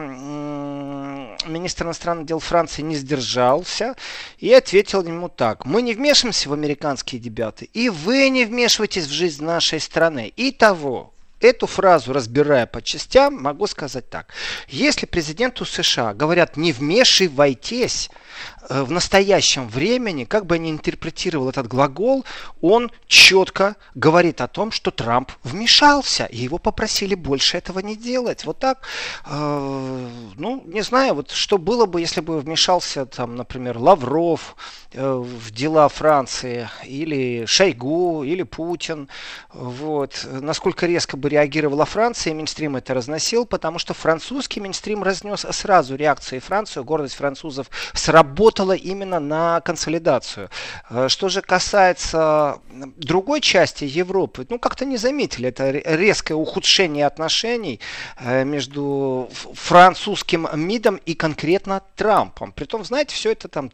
министр 1.45 1.85
иностранных 1.85 2.25
дел 2.25 2.39
Франции 2.39 2.81
не 2.81 2.95
сдержался 2.95 3.95
и 4.39 4.51
ответил 4.53 5.03
ему 5.03 5.29
так. 5.29 5.65
Мы 5.65 5.81
не 5.81 5.93
вмешиваемся 5.93 6.49
в 6.49 6.53
американские 6.53 7.21
дебаты, 7.21 7.69
и 7.73 7.89
вы 7.89 8.29
не 8.29 8.45
вмешиваетесь 8.45 9.05
в 9.05 9.11
жизнь 9.11 9.43
нашей 9.43 9.79
страны. 9.79 10.31
И 10.35 10.51
того, 10.51 11.11
Эту 11.41 11.67
фразу, 11.67 12.13
разбирая 12.13 12.65
по 12.65 12.81
частям, 12.81 13.35
могу 13.35 13.67
сказать 13.67 14.09
так. 14.09 14.33
Если 14.67 15.05
президенту 15.05 15.65
США 15.65 16.13
говорят 16.13 16.55
«не 16.55 16.71
вмешивайтесь», 16.71 18.09
в 18.69 18.91
настоящем 18.91 19.67
времени, 19.67 20.25
как 20.25 20.45
бы 20.45 20.55
я 20.55 20.59
ни 20.59 20.71
интерпретировал 20.71 21.49
этот 21.49 21.67
глагол, 21.67 22.25
он 22.61 22.91
четко 23.07 23.75
говорит 23.93 24.41
о 24.41 24.47
том, 24.47 24.71
что 24.71 24.91
Трамп 24.91 25.31
вмешался, 25.43 26.25
и 26.25 26.37
его 26.37 26.57
попросили 26.57 27.15
больше 27.15 27.57
этого 27.57 27.79
не 27.79 27.95
делать. 27.95 28.45
Вот 28.45 28.59
так, 28.59 28.81
э, 29.25 30.09
ну, 30.35 30.63
не 30.65 30.81
знаю, 30.81 31.15
вот 31.15 31.31
что 31.31 31.57
было 31.57 31.85
бы, 31.85 32.01
если 32.01 32.21
бы 32.21 32.39
вмешался, 32.39 33.05
там, 33.05 33.35
например, 33.35 33.77
Лавров 33.77 34.55
э, 34.93 35.13
в 35.13 35.51
дела 35.51 35.87
Франции, 35.89 36.69
или 36.85 37.45
Шойгу, 37.45 38.23
или 38.23 38.43
Путин, 38.43 39.09
вот, 39.53 40.27
насколько 40.29 40.85
резко 40.85 41.17
бы 41.17 41.29
реагировала 41.29 41.85
Франция, 41.85 42.31
и 42.31 42.35
Минстрим 42.35 42.75
это 42.75 42.93
разносил, 42.93 43.45
потому 43.45 43.79
что 43.79 43.93
французский 43.93 44.59
Минстрим 44.59 45.03
разнес 45.03 45.45
сразу 45.51 45.95
реакции 45.95 46.39
Францию, 46.39 46.83
гордость 46.83 47.15
французов 47.15 47.67
сработала 47.93 48.24
работала 48.25 48.73
именно 48.73 49.19
на 49.19 49.61
консолидацию. 49.61 50.49
Э, 50.89 51.07
что 51.09 51.29
же 51.29 51.41
касается 51.41 52.59
другой 52.97 53.41
части 53.41 53.85
Европы, 53.85 54.45
ну 54.49 54.59
как-то 54.59 54.85
не 54.85 54.97
заметили 54.97 55.49
это 55.49 55.69
резкое 55.71 56.33
ухудшение 56.33 57.05
отношений 57.05 57.79
э, 58.19 58.43
между 58.43 59.29
французским 59.53 60.47
МИДом 60.53 60.99
и 61.07 61.13
конкретно 61.13 61.81
Трампом. 61.95 62.51
Притом, 62.51 62.83
знаете, 62.83 63.15
все 63.15 63.31
это 63.31 63.47
там 63.47 63.71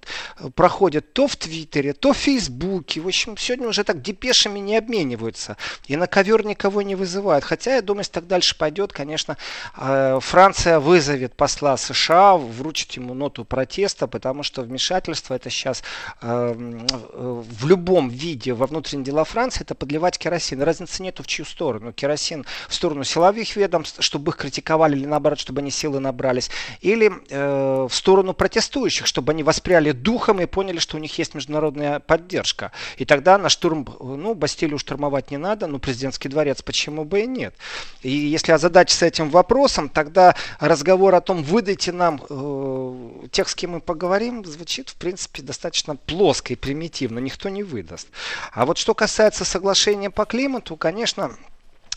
проходит 0.55 1.13
то 1.13 1.27
в 1.27 1.35
Твиттере, 1.35 1.93
то 1.93 2.13
в 2.13 2.17
Фейсбуке. 2.17 3.01
В 3.01 3.07
общем, 3.07 3.37
сегодня 3.37 3.67
уже 3.67 3.83
так 3.83 4.01
депешами 4.01 4.59
не 4.59 4.77
обмениваются. 4.77 5.57
И 5.87 5.95
на 5.95 6.07
ковер 6.07 6.45
никого 6.45 6.81
не 6.81 6.95
вызывают. 6.95 7.45
Хотя, 7.45 7.75
я 7.75 7.81
думаю, 7.81 8.01
если 8.01 8.13
так 8.13 8.27
дальше 8.27 8.57
пойдет, 8.57 8.93
конечно, 8.93 9.37
э, 9.77 10.19
Франция 10.21 10.79
вызовет 10.79 11.35
посла 11.35 11.77
США, 11.77 12.37
вручит 12.37 12.91
ему 12.93 13.13
ноту 13.13 13.45
протеста, 13.45 14.07
потому 14.07 14.40
что 14.43 14.61
вмешательство, 14.61 15.33
это 15.33 15.49
сейчас 15.49 15.83
э, 16.21 16.53
в 16.53 17.67
любом 17.67 18.09
виде 18.09 18.53
во 18.53 18.67
внутренние 18.67 19.05
дела 19.05 19.23
Франции, 19.23 19.61
это 19.61 19.75
подливать 19.75 20.17
керосин. 20.17 20.61
Разницы 20.61 21.03
нету 21.03 21.23
в 21.23 21.27
чью 21.27 21.45
сторону. 21.45 21.93
Керосин 21.93 22.45
в 22.67 22.73
сторону 22.73 23.03
силовых 23.03 23.55
ведомств, 23.55 24.01
чтобы 24.01 24.31
их 24.31 24.37
критиковали 24.37 24.95
или 24.95 25.05
наоборот, 25.05 25.39
чтобы 25.39 25.61
они 25.61 25.71
силы 25.71 25.99
набрались. 25.99 26.49
Или 26.81 27.11
э, 27.29 27.87
в 27.89 27.93
сторону 27.93 28.33
протестующих, 28.33 29.07
чтобы 29.07 29.31
они 29.31 29.43
воспряли 29.43 29.91
духом 29.91 30.41
и 30.41 30.45
поняли, 30.45 30.79
что 30.79 30.97
у 30.97 30.99
них 30.99 31.17
есть 31.17 31.35
международная 31.35 31.99
поддержка. 31.99 32.71
И 32.97 33.05
тогда 33.05 33.37
на 33.37 33.49
штурм, 33.49 33.87
ну, 33.99 34.33
Бастилию 34.33 34.77
штурмовать 34.77 35.31
не 35.31 35.37
надо, 35.37 35.67
но 35.67 35.79
президентский 35.79 36.29
дворец 36.29 36.61
почему 36.61 37.03
бы 37.03 37.21
и 37.21 37.27
нет. 37.27 37.53
И 38.01 38.11
если 38.11 38.51
озадачиться 38.51 39.05
этим 39.05 39.29
вопросом, 39.29 39.89
тогда 39.89 40.35
разговор 40.59 41.15
о 41.15 41.21
том, 41.21 41.43
выдайте 41.43 41.91
нам 41.91 42.21
э, 42.29 43.27
тех, 43.31 43.49
с 43.49 43.55
кем 43.55 43.71
мы 43.71 43.81
поговорим, 43.81 44.30
звучит, 44.45 44.89
в 44.89 44.95
принципе, 44.95 45.41
достаточно 45.41 45.95
плоско 45.95 46.53
и 46.53 46.55
примитивно. 46.55 47.19
Никто 47.19 47.49
не 47.49 47.63
выдаст. 47.63 48.07
А 48.51 48.65
вот 48.65 48.77
что 48.77 48.93
касается 48.95 49.45
соглашения 49.45 50.09
по 50.09 50.25
климату, 50.25 50.75
конечно, 50.77 51.37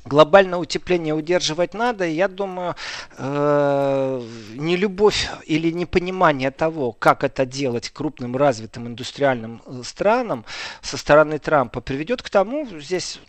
глобальное 0.04 0.58
утепление 0.58 1.14
удерживать 1.14 1.74
надо. 1.74 2.04
Я 2.06 2.28
думаю, 2.28 2.76
э, 3.16 4.22
не 4.54 4.76
любовь 4.76 5.28
или 5.46 5.70
непонимание 5.70 6.50
того, 6.50 6.92
как 6.92 7.24
это 7.24 7.46
делать 7.46 7.90
крупным 7.90 8.36
развитым 8.36 8.86
индустриальным 8.86 9.62
э, 9.66 9.82
странам 9.84 10.44
со 10.82 10.96
стороны 10.96 11.38
Трампа 11.38 11.80
приведет 11.80 12.22
к 12.22 12.30
тому, 12.30 12.66
здесь, 12.80 13.20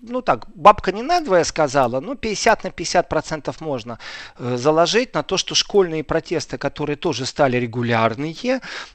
ну 0.00 0.22
так, 0.22 0.46
бабка 0.54 0.92
не 0.92 1.02
надвое 1.02 1.44
сказала, 1.44 2.00
но 2.00 2.14
50 2.14 2.64
на 2.64 2.70
50 2.70 3.08
процентов 3.08 3.60
можно 3.60 3.98
э, 4.38 4.56
заложить 4.56 5.14
на 5.14 5.22
то, 5.22 5.36
что 5.36 5.54
школьные 5.54 6.02
протесты, 6.02 6.56
которые 6.56 6.96
тоже 6.96 7.26
стали 7.26 7.58
регулярные, 7.58 8.32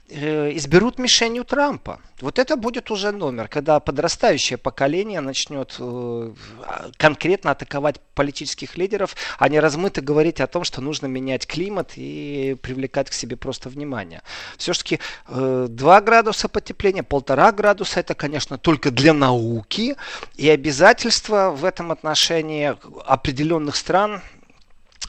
изберут 0.08 0.98
мишенью 0.98 1.44
Трампа. 1.44 2.00
Вот 2.20 2.38
это 2.38 2.56
будет 2.56 2.90
уже 2.90 3.12
номер, 3.12 3.48
когда 3.48 3.78
подрастающее 3.78 4.56
поколение 4.56 5.20
начнет 5.20 5.78
конкретно 6.96 7.27
конкретно 7.28 7.50
атаковать 7.50 8.00
политических 8.14 8.78
лидеров, 8.78 9.14
а 9.38 9.50
не 9.50 9.60
размыто 9.60 10.00
говорить 10.00 10.40
о 10.40 10.46
том, 10.46 10.64
что 10.64 10.80
нужно 10.80 11.08
менять 11.08 11.46
климат 11.46 11.92
и 11.96 12.56
привлекать 12.62 13.10
к 13.10 13.12
себе 13.12 13.36
просто 13.36 13.68
внимание. 13.68 14.22
Все-таки 14.56 14.98
э, 15.28 15.66
2 15.68 16.00
градуса 16.00 16.48
потепления, 16.48 17.02
полтора 17.02 17.52
градуса, 17.52 18.00
это, 18.00 18.14
конечно, 18.14 18.56
только 18.56 18.90
для 18.90 19.12
науки, 19.12 19.96
и 20.36 20.48
обязательства 20.48 21.50
в 21.50 21.66
этом 21.66 21.92
отношении 21.92 22.74
определенных 23.06 23.76
стран 23.76 24.22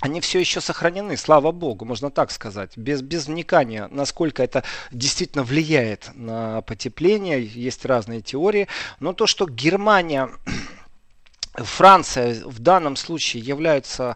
они 0.02 0.20
все 0.22 0.40
еще 0.40 0.62
сохранены, 0.62 1.18
слава 1.18 1.52
богу, 1.52 1.86
можно 1.86 2.10
так 2.10 2.32
сказать, 2.32 2.78
без, 2.78 3.02
без 3.02 3.28
вникания, 3.28 3.88
насколько 3.92 4.44
это 4.44 4.64
действительно 4.92 5.44
влияет 5.44 6.12
на 6.16 6.62
потепление, 6.62 7.46
есть 7.46 7.86
разные 7.86 8.22
теории, 8.22 8.68
но 9.00 9.14
то, 9.14 9.28
что 9.28 9.46
Германия 9.46 10.30
Франция 11.56 12.44
в 12.46 12.60
данном 12.60 12.96
случае 12.96 13.44
является 13.44 14.16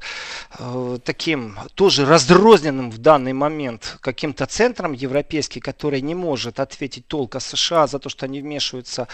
э, 0.57 0.97
таким 1.03 1.57
тоже 1.73 2.05
разрозненным 2.05 2.91
в 2.91 2.99
данный 2.99 3.33
момент 3.33 3.97
каким-то 4.01 4.45
центром 4.45 4.93
европейским, 4.93 5.61
который 5.61 6.01
не 6.01 6.15
может 6.15 6.59
ответить 6.59 7.07
толко 7.07 7.39
США 7.39 7.87
за 7.87 7.99
то, 7.99 8.09
что 8.09 8.25
они 8.25 8.41
вмешиваются 8.41 9.07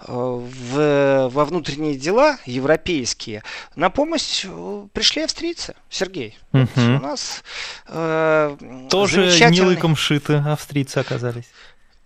э, 0.00 0.04
в, 0.08 1.28
во 1.28 1.44
внутренние 1.44 1.96
дела 1.96 2.38
европейские. 2.46 3.42
На 3.74 3.90
помощь 3.90 4.44
э, 4.46 4.86
пришли 4.92 5.22
австрийцы, 5.22 5.74
Сергей. 5.90 6.38
Угу. 6.52 6.68
у 6.76 7.00
нас 7.00 7.44
э, 7.88 8.56
тоже 8.90 9.30
замечательный... 9.30 9.50
не 9.50 9.60
лыком 9.62 9.96
шиты 9.96 10.36
австрийцы 10.36 10.98
оказались 10.98 11.46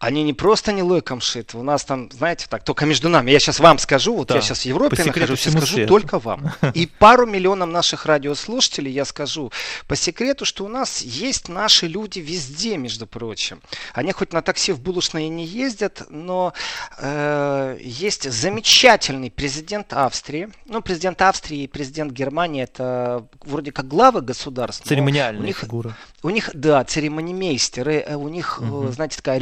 они 0.01 0.23
не 0.23 0.33
просто 0.33 0.73
не 0.73 0.83
лойком 0.83 1.21
шиты. 1.21 1.59
У 1.59 1.63
нас 1.63 1.85
там, 1.85 2.11
знаете, 2.11 2.47
так, 2.49 2.65
только 2.65 2.87
между 2.87 3.11
нами. 3.11 3.31
Я 3.31 3.39
сейчас 3.39 3.61
вам 3.61 3.79
скажу, 3.79 4.17
вот 4.17 4.29
да. 4.29 4.37
я 4.37 4.41
сейчас 4.41 4.61
в 4.61 4.65
Европе 4.65 4.97
по 4.97 5.05
нахожусь, 5.05 5.45
я 5.45 5.53
скажу 5.53 5.67
свету. 5.75 5.89
только 5.89 6.19
вам. 6.19 6.53
И 6.75 6.87
пару 6.87 7.27
миллионов 7.27 7.69
наших 7.69 8.07
радиослушателей 8.07 8.91
я 8.91 9.05
скажу 9.05 9.53
по 9.87 9.97
секрету, 9.97 10.47
что 10.47 10.65
у 10.65 10.69
нас 10.69 11.03
есть 11.03 11.51
наши 11.51 11.87
люди 11.87 12.19
везде, 12.19 12.79
между 12.79 13.07
прочим. 13.07 13.61
Они 13.93 14.13
хоть 14.13 14.33
на 14.33 14.41
такси 14.41 14.73
в 14.73 14.81
булочные 14.81 15.29
не 15.29 15.45
ездят, 15.45 16.07
но 16.09 16.55
э, 16.97 17.77
есть 17.83 18.31
замечательный 18.33 19.31
президент 19.31 19.93
Австрии. 19.93 20.49
Ну, 20.65 20.81
президент 20.81 21.21
Австрии 21.21 21.65
и 21.65 21.67
президент 21.67 22.13
Германии 22.13 22.63
это 22.63 23.27
вроде 23.45 23.71
как 23.71 23.87
главы 23.87 24.23
государств. 24.23 24.87
Церемониальные 24.87 25.43
у 25.43 25.47
них, 25.47 25.59
фигуры. 25.59 25.95
У 26.23 26.31
них, 26.31 26.49
да, 26.55 26.83
церемонимейстеры, 26.85 27.97
э, 27.97 28.15
у 28.15 28.29
них, 28.29 28.63
угу. 28.63 28.89
знаете, 28.89 29.19
такая 29.19 29.39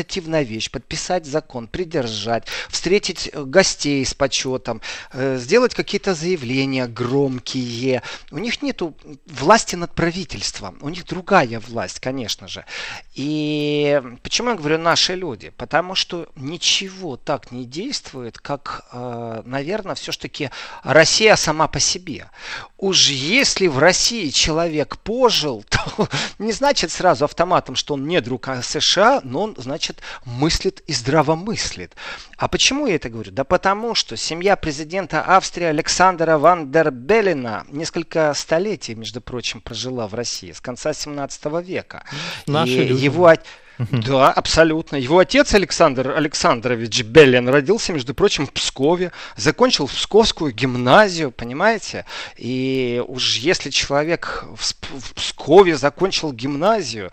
репрезентативная 0.00 0.42
вещь, 0.42 0.70
подписать 0.70 1.26
закон, 1.26 1.66
придержать, 1.68 2.44
встретить 2.68 3.30
э, 3.32 3.44
гостей 3.44 4.04
с 4.04 4.14
почетом, 4.14 4.80
э, 5.12 5.36
сделать 5.38 5.74
какие-то 5.74 6.14
заявления 6.14 6.86
громкие. 6.86 8.02
У 8.30 8.38
них 8.38 8.62
нет 8.62 8.82
власти 9.26 9.76
над 9.76 9.94
правительством, 9.94 10.78
у 10.80 10.88
них 10.88 11.04
другая 11.06 11.60
власть, 11.60 12.00
конечно 12.00 12.48
же. 12.48 12.64
И 13.14 14.00
почему 14.22 14.50
я 14.50 14.56
говорю 14.56 14.78
наши 14.78 15.14
люди? 15.14 15.50
Потому 15.56 15.94
что 15.94 16.26
ничего 16.36 17.16
так 17.16 17.52
не 17.52 17.64
действует, 17.64 18.38
как, 18.38 18.86
э, 18.92 19.42
наверное, 19.44 19.94
все-таки 19.94 20.50
Россия 20.82 21.36
сама 21.36 21.68
по 21.68 21.80
себе. 21.80 22.30
уж 22.78 23.10
если 23.10 23.68
в 23.68 23.78
России 23.78 24.30
человек 24.30 24.96
пожил, 24.96 25.64
то 25.68 26.08
не 26.38 26.52
значит 26.52 26.90
сразу 26.90 27.24
автоматом, 27.24 27.76
что 27.76 27.94
он 27.94 28.06
не 28.06 28.20
друг 28.20 28.48
США, 28.62 29.20
но 29.24 29.42
он, 29.42 29.54
значит, 29.58 29.89
мыслит 30.24 30.80
и 30.86 30.92
здравомыслит. 30.92 31.94
А 32.36 32.48
почему 32.48 32.86
я 32.86 32.96
это 32.96 33.08
говорю? 33.08 33.32
Да 33.32 33.44
потому, 33.44 33.94
что 33.94 34.16
семья 34.16 34.56
президента 34.56 35.22
Австрии 35.22 35.66
Александра 35.66 36.38
Ван 36.38 36.70
дер 36.70 36.90
Беллина 36.90 37.64
несколько 37.68 38.32
столетий, 38.34 38.94
между 38.94 39.20
прочим, 39.20 39.60
прожила 39.60 40.06
в 40.06 40.14
России 40.14 40.52
с 40.52 40.60
конца 40.60 40.92
17 40.92 41.44
века. 41.62 42.04
Наши 42.46 42.72
и 42.72 42.84
люди. 42.84 43.04
его 43.04 43.26
да, 43.90 44.30
абсолютно. 44.30 44.96
Его 44.96 45.18
отец 45.18 45.54
Александр 45.54 46.10
Александрович 46.10 47.02
Беллин 47.02 47.48
родился, 47.48 47.92
между 47.92 48.14
прочим, 48.14 48.46
в 48.46 48.52
Пскове, 48.52 49.10
закончил 49.36 49.86
Псковскую 49.86 50.52
гимназию, 50.52 51.30
понимаете? 51.30 52.04
И 52.36 53.02
уж 53.06 53.38
если 53.38 53.70
человек 53.70 54.44
в 54.54 55.14
Пскове 55.14 55.76
закончил 55.76 56.32
гимназию, 56.32 57.10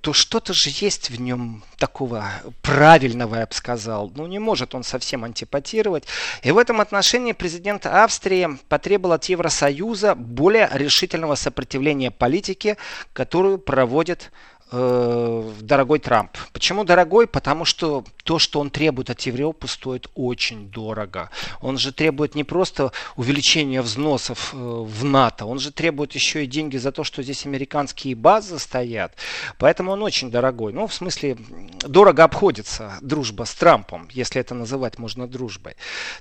то 0.00 0.12
что-то 0.12 0.52
же 0.52 0.70
есть 0.70 1.10
в 1.10 1.20
нем 1.20 1.62
такого 1.78 2.30
правильного, 2.62 3.36
я 3.36 3.46
бы 3.46 3.54
сказал. 3.54 4.12
Ну, 4.14 4.26
не 4.26 4.38
может 4.38 4.74
он 4.74 4.84
совсем 4.84 5.24
антипатировать. 5.24 6.04
И 6.42 6.50
в 6.50 6.58
этом 6.58 6.80
отношении 6.80 7.32
президент 7.32 7.86
Австрии 7.86 8.58
потребовал 8.68 9.14
от 9.14 9.24
Евросоюза 9.24 10.14
более 10.14 10.68
решительного 10.72 11.34
сопротивления 11.34 12.10
политике, 12.10 12.76
которую 13.12 13.58
проводит 13.58 14.30
э, 14.72 15.52
дорогой 15.60 15.98
Трамп. 15.98 16.36
Почему 16.52 16.84
дорогой? 16.84 17.26
Потому 17.26 17.64
что 17.64 18.04
то, 18.24 18.38
что 18.38 18.60
он 18.60 18.70
требует 18.70 19.10
от 19.10 19.20
Европы, 19.22 19.68
стоит 19.68 20.08
очень 20.14 20.70
дорого. 20.70 21.30
Он 21.60 21.78
же 21.78 21.92
требует 21.92 22.34
не 22.34 22.44
просто 22.44 22.92
увеличения 23.16 23.82
взносов 23.82 24.54
э, 24.54 24.56
в 24.56 25.04
НАТО, 25.04 25.46
он 25.46 25.58
же 25.58 25.72
требует 25.72 26.12
еще 26.12 26.44
и 26.44 26.46
деньги 26.46 26.76
за 26.76 26.92
то, 26.92 27.04
что 27.04 27.22
здесь 27.22 27.46
американские 27.46 28.14
базы 28.14 28.58
стоят. 28.58 29.14
Поэтому 29.58 29.92
он 29.92 30.02
очень 30.02 30.30
дорогой. 30.30 30.72
Ну, 30.72 30.86
в 30.86 30.94
смысле, 30.94 31.36
дорого 31.80 32.24
обходится 32.24 32.94
дружба 33.02 33.44
с 33.44 33.54
Трампом, 33.54 34.08
если 34.12 34.40
это 34.40 34.54
называть 34.54 34.98
можно 34.98 35.26
дружбой. 35.26 35.76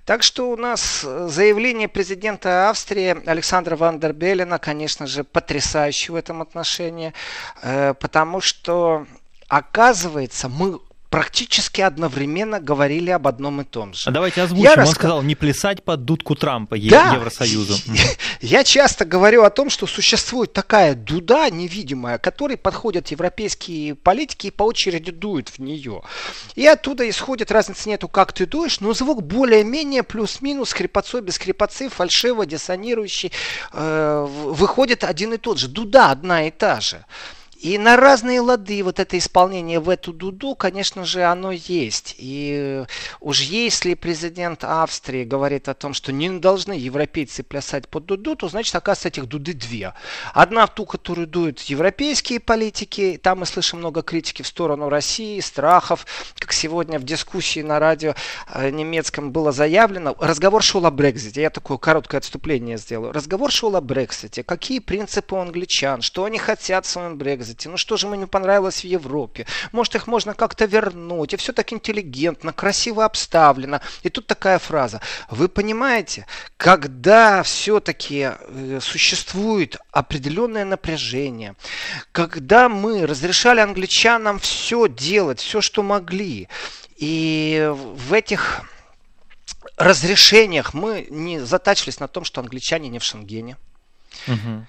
Так 0.06 0.24
что 0.24 0.52
у 0.52 0.58
нас 0.58 1.02
заявление 1.02 1.88
президента 1.88 2.70
Австрии 2.70 3.28
Александра 3.28 3.76
Вандербелена, 3.76 4.60
конечно 4.60 5.08
же, 5.08 5.24
потрясающее 5.24 6.14
в 6.14 6.16
этом 6.16 6.42
отношении, 6.42 7.14
э, 7.62 7.94
потому 7.94 8.41
что 8.42 9.06
оказывается, 9.48 10.50
мы 10.50 10.80
практически 11.12 11.82
одновременно 11.82 12.62
говорили 12.62 13.10
об 13.10 13.28
одном 13.28 13.60
и 13.60 13.64
том 13.66 13.94
же. 13.94 14.04
А 14.10 14.12
давайте 14.12 14.42
озвучим. 14.42 14.64
Я 14.64 14.72
Он 14.72 14.78
раска... 14.78 14.96
сказал 14.96 15.22
не 15.22 15.36
плясать 15.36 15.84
под 15.84 16.06
дудку 16.06 16.36
Трампа 16.36 16.78
да. 16.80 17.16
Евросоюзу. 17.16 17.76
Я 18.42 18.64
часто 18.64 19.04
говорю 19.04 19.44
о 19.44 19.50
том, 19.50 19.70
что 19.70 19.88
существует 19.88 20.54
такая 20.54 20.96
дуда 20.96 21.50
невидимая, 21.50 22.18
которой 22.18 22.56
подходят 22.56 23.10
европейские 23.10 23.96
политики 23.96 24.48
и 24.48 24.52
по 24.52 24.64
очереди 24.64 25.12
дуют 25.12 25.50
в 25.50 25.60
нее. 25.60 26.02
И 26.56 26.66
оттуда 26.66 27.08
исходит, 27.10 27.52
разницы 27.52 27.90
нету, 27.90 28.08
как 28.08 28.32
ты 28.32 28.46
дуешь, 28.46 28.80
но 28.80 28.94
звук 28.94 29.22
более-менее 29.22 30.04
плюс-минус, 30.04 30.70
скрипацой 30.70 31.22
без 31.22 31.36
скрипацы, 31.36 31.90
фальшиво, 31.90 32.46
диссонирующий, 32.46 33.34
э, 33.74 34.28
выходит 34.30 35.04
один 35.04 35.34
и 35.34 35.38
тот 35.38 35.60
же. 35.60 35.68
Дуда 35.68 36.10
одна 36.10 36.48
и 36.48 36.52
та 36.52 36.80
же. 36.80 37.04
И 37.62 37.78
на 37.78 37.96
разные 37.96 38.42
лады 38.42 38.82
вот 38.84 39.00
это 39.00 39.20
исполнение 39.20 39.80
в 39.80 39.88
эту 39.88 40.14
дуду, 40.14 40.56
конечно 40.56 41.06
же, 41.06 41.22
оно 41.22 41.52
есть. 41.52 42.16
И 42.18 42.84
уж 43.20 43.42
если 43.42 43.94
президент 43.94 44.64
Австрии 44.64 45.24
говорит 45.24 45.70
о 45.70 45.76
том, 45.76 45.94
что 45.94 46.12
не 46.12 46.32
должны 46.40 46.74
европейцы 46.74 47.44
плясать 47.44 47.88
под 47.88 48.08
дуду, 48.08 48.36
то 48.36 48.50
значит, 48.50 48.76
оказывается, 48.76 49.10
этих 49.10 49.28
дуды 49.28 49.54
две. 49.54 49.94
Одна 50.34 50.66
ту, 50.66 50.88
которую 50.88 51.28
дуют 51.28 51.60
европейские 51.60 52.40
политики, 52.40 53.20
там 53.22 53.42
мы 53.42 53.46
слышим 53.46 53.78
много 53.78 54.02
критики 54.02 54.42
в 54.42 54.48
сторону 54.48 54.90
России, 54.90 55.40
страхов, 55.40 56.08
как 56.40 56.54
сегодня 56.54 56.98
в 56.98 57.04
дискуссии 57.04 57.60
на 57.60 57.78
радио 57.78 58.16
э, 58.52 58.72
немецком 58.72 59.32
было 59.32 59.52
заявлено. 59.52 60.16
Разговор 60.20 60.64
шел 60.64 60.84
о 60.88 60.90
Брекзите. 60.90 61.44
Я 61.44 61.52
такое 61.52 61.78
короткое 61.78 62.18
отступление 62.18 62.80
сделаю. 62.80 63.14
Разговор 63.14 63.52
шел 63.52 63.76
о 63.76 63.82
Брексите. 63.82 64.42
Какие 64.42 64.80
принципы 64.80 65.36
у 65.36 65.38
англичан, 65.38 66.02
что 66.02 66.24
они 66.24 66.40
хотят 66.40 66.88
в 66.88 66.90
своем 66.90 67.20
Брекзите 67.20 67.51
высказать. 67.52 67.66
Ну 67.66 67.78
что 67.78 67.98
же 67.98 68.08
ему 68.08 68.16
не 68.16 68.26
понравилось 68.26 68.82
в 68.82 68.88
Европе? 68.88 69.46
Может 69.72 69.96
их 69.96 70.08
можно 70.08 70.34
как-то 70.34 70.66
вернуть? 70.66 71.34
И 71.34 71.38
все 71.38 71.54
так 71.54 71.74
интеллигентно, 71.74 72.54
красиво 72.54 73.06
обставлено. 73.06 73.82
И 74.04 74.10
тут 74.10 74.28
такая 74.28 74.60
фраза. 74.60 75.02
Вы 75.30 75.48
понимаете, 75.48 76.26
когда 76.58 77.44
все-таки 77.44 78.32
э, 78.32 78.80
существует 78.82 79.78
определенное 79.92 80.66
напряжение, 80.66 81.56
когда 82.12 82.70
мы 82.70 83.06
разрешали 83.08 83.62
англичанам 83.62 84.40
все 84.40 84.88
делать, 84.88 85.40
все, 85.40 85.62
что 85.62 85.84
могли, 85.84 86.48
и 86.98 87.72
в 87.74 88.14
этих 88.14 88.62
разрешениях 89.78 90.74
мы 90.74 91.08
не 91.10 91.40
затачивались 91.40 92.00
на 92.00 92.08
том, 92.08 92.24
что 92.24 92.42
англичане 92.42 92.90
не 92.90 93.00
в 93.00 93.04
Шенгене. 93.04 93.58
Угу 94.28 94.66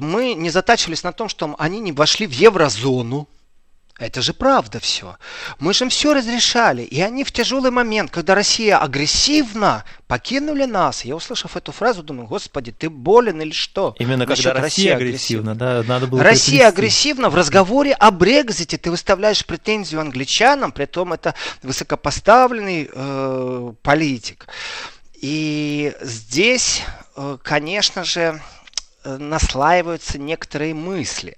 мы 0.00 0.34
не 0.34 0.50
затачивались 0.50 1.02
на 1.02 1.12
том, 1.12 1.28
что 1.28 1.54
они 1.58 1.80
не 1.80 1.92
вошли 1.92 2.26
в 2.26 2.32
еврозону. 2.32 3.28
Это 3.98 4.22
же 4.22 4.32
правда 4.32 4.78
все. 4.78 5.16
Мы 5.58 5.74
же 5.74 5.84
им 5.84 5.90
все 5.90 6.14
разрешали. 6.14 6.82
И 6.82 7.00
они 7.00 7.24
в 7.24 7.32
тяжелый 7.32 7.72
момент, 7.72 8.12
когда 8.12 8.36
Россия 8.36 8.78
агрессивно 8.78 9.84
покинули 10.06 10.66
нас. 10.66 11.04
Я, 11.04 11.16
услышав 11.16 11.56
эту 11.56 11.72
фразу, 11.72 12.04
думаю, 12.04 12.28
господи, 12.28 12.70
ты 12.70 12.90
болен 12.90 13.40
или 13.42 13.50
что? 13.50 13.96
Именно 13.98 14.24
Насчет 14.24 14.44
когда 14.44 14.60
Россия 14.60 14.94
агрессивно, 14.94 15.56
да, 15.56 15.82
надо 15.82 16.06
было 16.06 16.22
Россия 16.22 16.70
приплести. 16.70 16.78
агрессивно 16.78 17.28
в 17.28 17.34
разговоре 17.34 17.92
о 17.92 18.12
Брекзите. 18.12 18.78
Ты 18.78 18.92
выставляешь 18.92 19.44
претензию 19.44 20.00
англичанам, 20.00 20.70
при 20.70 20.84
том 20.84 21.12
это 21.12 21.34
высокопоставленный 21.64 22.88
э, 22.92 23.72
политик. 23.82 24.46
И 25.20 25.92
здесь, 26.00 26.82
э, 27.16 27.36
конечно 27.42 28.04
же, 28.04 28.40
наслаиваются 29.04 30.18
некоторые 30.18 30.74
мысли. 30.74 31.36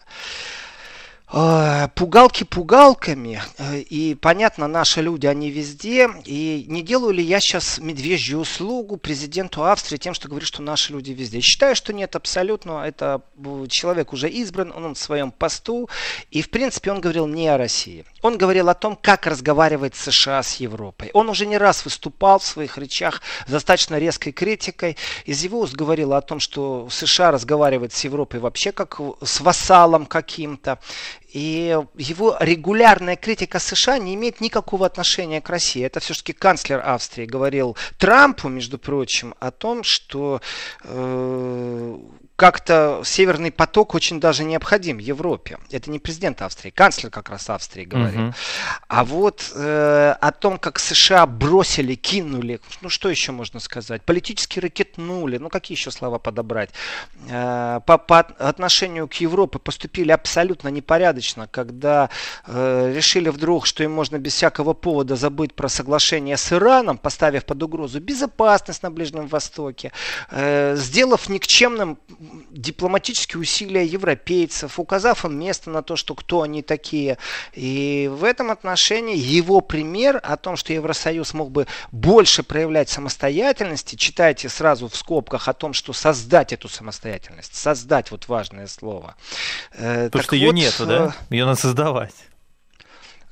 Э, 1.33 1.89
пугалки 1.95 2.43
пугалками, 2.43 3.41
э, 3.57 3.79
и 3.79 4.17
понятно, 4.17 4.67
наши 4.67 5.01
люди, 5.01 5.27
они 5.27 5.51
везде, 5.51 6.09
и 6.25 6.65
не 6.67 6.83
делаю 6.83 7.13
ли 7.13 7.23
я 7.23 7.39
сейчас 7.39 7.79
медвежью 7.79 8.41
услугу 8.41 8.97
президенту 8.97 9.65
Австрии 9.65 9.97
тем, 9.97 10.13
что 10.13 10.29
говорю, 10.29 10.45
что 10.45 10.61
наши 10.61 10.93
люди 10.93 11.13
везде? 11.13 11.41
Считаю, 11.41 11.77
что 11.77 11.93
нет, 11.93 12.17
абсолютно, 12.17 12.83
это 12.85 13.23
человек 13.69 14.13
уже 14.13 14.29
избран, 14.29 14.73
он 14.75 14.95
в 14.95 14.99
своем 14.99 15.31
посту, 15.31 15.89
и 16.33 16.43
в 16.43 16.51
принципе 16.51 16.91
он 16.91 17.01
говорил 17.01 17.29
не 17.29 17.47
о 17.47 17.59
России. 17.59 18.05
Он 18.23 18.37
говорил 18.37 18.69
о 18.69 18.75
том, 18.75 18.99
как 19.01 19.27
разговаривает 19.27 19.95
США 19.97 20.43
с 20.43 20.57
Европой. 20.57 21.11
Он 21.15 21.29
уже 21.29 21.47
не 21.47 21.59
раз 21.59 21.85
выступал 21.85 22.39
в 22.39 22.45
своих 22.45 22.77
речах 22.79 23.23
с 23.47 23.51
достаточно 23.51 23.99
резкой 23.99 24.33
критикой. 24.33 24.97
Из 25.25 25.43
его 25.43 25.61
уст 25.61 25.75
говорил 25.75 26.13
о 26.13 26.21
том, 26.21 26.41
что 26.41 26.89
США 26.91 27.31
разговаривает 27.31 27.93
с 27.93 28.05
Европой 28.05 28.41
вообще 28.41 28.73
как 28.73 29.01
с 29.23 29.41
вассалом 29.41 30.07
каким-то. 30.07 30.79
И 31.33 31.77
его 31.97 32.37
регулярная 32.41 33.17
критика 33.17 33.59
США 33.59 33.99
не 33.99 34.15
имеет 34.15 34.41
никакого 34.41 34.87
отношения 34.87 35.41
к 35.41 35.49
России. 35.49 35.83
Это 35.83 36.01
все-таки 36.01 36.33
канцлер 36.33 36.83
Австрии 36.85 37.25
говорил 37.25 37.77
Трампу, 37.99 38.49
между 38.49 38.79
прочим, 38.79 39.35
о 39.39 39.51
том, 39.51 39.83
что 39.85 40.41
э, 40.83 41.99
как-то 42.41 43.03
Северный 43.05 43.53
поток 43.53 43.95
очень 43.95 44.19
даже 44.19 44.45
необходим 44.45 44.97
Европе. 44.97 45.59
Это 45.71 45.91
не 45.91 45.99
президент 45.99 46.41
Австрии, 46.41 46.71
канцлер 46.71 47.11
как 47.11 47.29
раз 47.29 47.51
Австрии 47.51 47.85
говорил. 47.85 48.29
Угу. 48.29 48.35
А 48.89 49.05
вот 49.05 49.53
э, 49.55 50.15
о 50.19 50.33
том, 50.33 50.57
как 50.57 50.79
США 50.79 51.27
бросили, 51.27 51.97
кинули, 51.97 52.61
ну 52.81 52.89
что 52.89 53.11
еще 53.11 53.33
можно 53.33 53.61
сказать, 53.61 54.03
политически 54.03 54.59
ракетнули, 54.59 55.37
ну 55.37 55.51
какие 55.51 55.77
еще 55.77 55.91
слова 55.91 56.19
подобрать, 56.19 56.71
э, 57.29 57.81
по, 57.85 57.99
по 57.99 58.21
отношению 58.21 59.07
к 59.07 59.15
Европе 59.17 59.59
поступили 59.59 60.11
абсолютно 60.11 60.69
непорядочно, 60.69 61.20
когда 61.51 62.11
э, 62.47 62.93
решили 62.95 63.29
вдруг, 63.29 63.67
что 63.67 63.83
им 63.83 63.93
можно 63.93 64.19
без 64.19 64.35
всякого 64.35 64.73
повода 64.73 65.17
забыть 65.17 65.55
про 65.55 65.69
соглашение 65.69 66.37
с 66.37 66.53
Ираном, 66.53 66.99
поставив 66.99 67.45
под 67.45 67.63
угрозу 67.63 68.01
безопасность 68.01 68.83
на 68.83 68.91
Ближнем 68.91 69.27
Востоке, 69.27 69.93
э, 70.31 70.75
сделав 70.77 71.29
никчемным 71.29 71.99
дипломатические 72.51 73.41
усилия 73.41 73.85
европейцев, 73.85 74.79
указав 74.79 75.25
им 75.25 75.39
место 75.39 75.71
на 75.71 75.83
то, 75.83 75.97
что 75.97 76.15
кто 76.15 76.43
они 76.43 76.63
такие. 76.63 77.19
И 77.55 78.11
в 78.13 78.25
этом 78.25 78.51
отношении 78.51 79.17
его 79.17 79.61
пример 79.61 80.21
о 80.23 80.37
том, 80.37 80.57
что 80.57 80.73
Евросоюз 80.73 81.35
мог 81.35 81.51
бы 81.51 81.67
больше 81.93 82.43
проявлять 82.43 82.89
самостоятельности, 82.89 83.97
читайте 83.97 84.49
сразу 84.49 84.89
в 84.89 84.97
скобках 84.97 85.49
о 85.49 85.53
том, 85.53 85.73
что 85.73 85.93
создать 85.93 86.53
эту 86.53 86.69
самостоятельность, 86.69 87.55
создать 87.55 88.11
вот 88.11 88.29
важное 88.29 88.67
слово. 88.67 89.17
Э, 89.73 90.07
Потому 90.07 90.23
что 90.23 90.35
вот, 90.35 90.41
ее 90.41 90.53
нету, 90.53 90.87
да? 90.87 91.10
Ее 91.31 91.45
надо 91.45 91.61
создавать. 91.61 92.15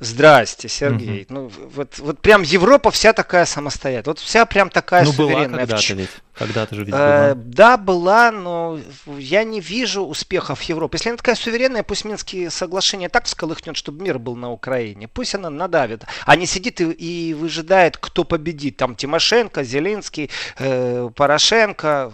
Здрасте, 0.01 0.69
Сергей. 0.69 1.27
Угу. 1.29 1.35
Ну, 1.35 1.51
вот, 1.75 1.99
вот 1.99 2.21
прям 2.21 2.43
Европа 2.43 2.93
вся 2.93 3.13
такая 3.13 3.47
самостоятельная. 3.47 4.15
Вот 4.15 4.21
вся 4.21 4.47
прям 4.47 4.71
такая 4.71 5.05
ну, 5.05 5.13
суверенная. 5.13 5.67
Была 5.67 5.79
в, 5.79 5.91
ведь. 5.91 6.11
Когда-то 6.35 6.77
же 6.77 6.85
ведь 6.85 6.95
была. 6.95 7.35
Да, 7.35 7.77
была, 7.77 8.31
но 8.31 8.79
я 9.19 9.43
не 9.43 9.61
вижу 9.61 10.03
успехов 10.03 10.63
Европы. 10.63 10.97
Если 10.97 11.09
она 11.09 11.17
такая 11.17 11.35
суверенная, 11.35 11.83
пусть 11.83 12.05
Минские 12.05 12.51
соглашения 12.51 13.09
так 13.09 13.25
всколыхнет, 13.25 13.77
чтобы 13.77 14.05
мир 14.05 14.21
был 14.21 14.37
на 14.37 14.53
Украине. 14.53 15.09
Пусть 15.09 15.35
она 15.35 15.51
надавит. 15.51 16.05
А 16.25 16.37
не 16.37 16.47
сидит 16.47 16.81
и, 16.81 16.93
и 16.93 17.35
выжидает, 17.35 17.97
кто 17.97 18.23
победит. 18.23 18.77
Там 18.77 18.95
Тимошенко, 18.95 19.65
Зеленский, 19.65 20.31
э, 20.59 21.11
Порошенко. 21.17 22.13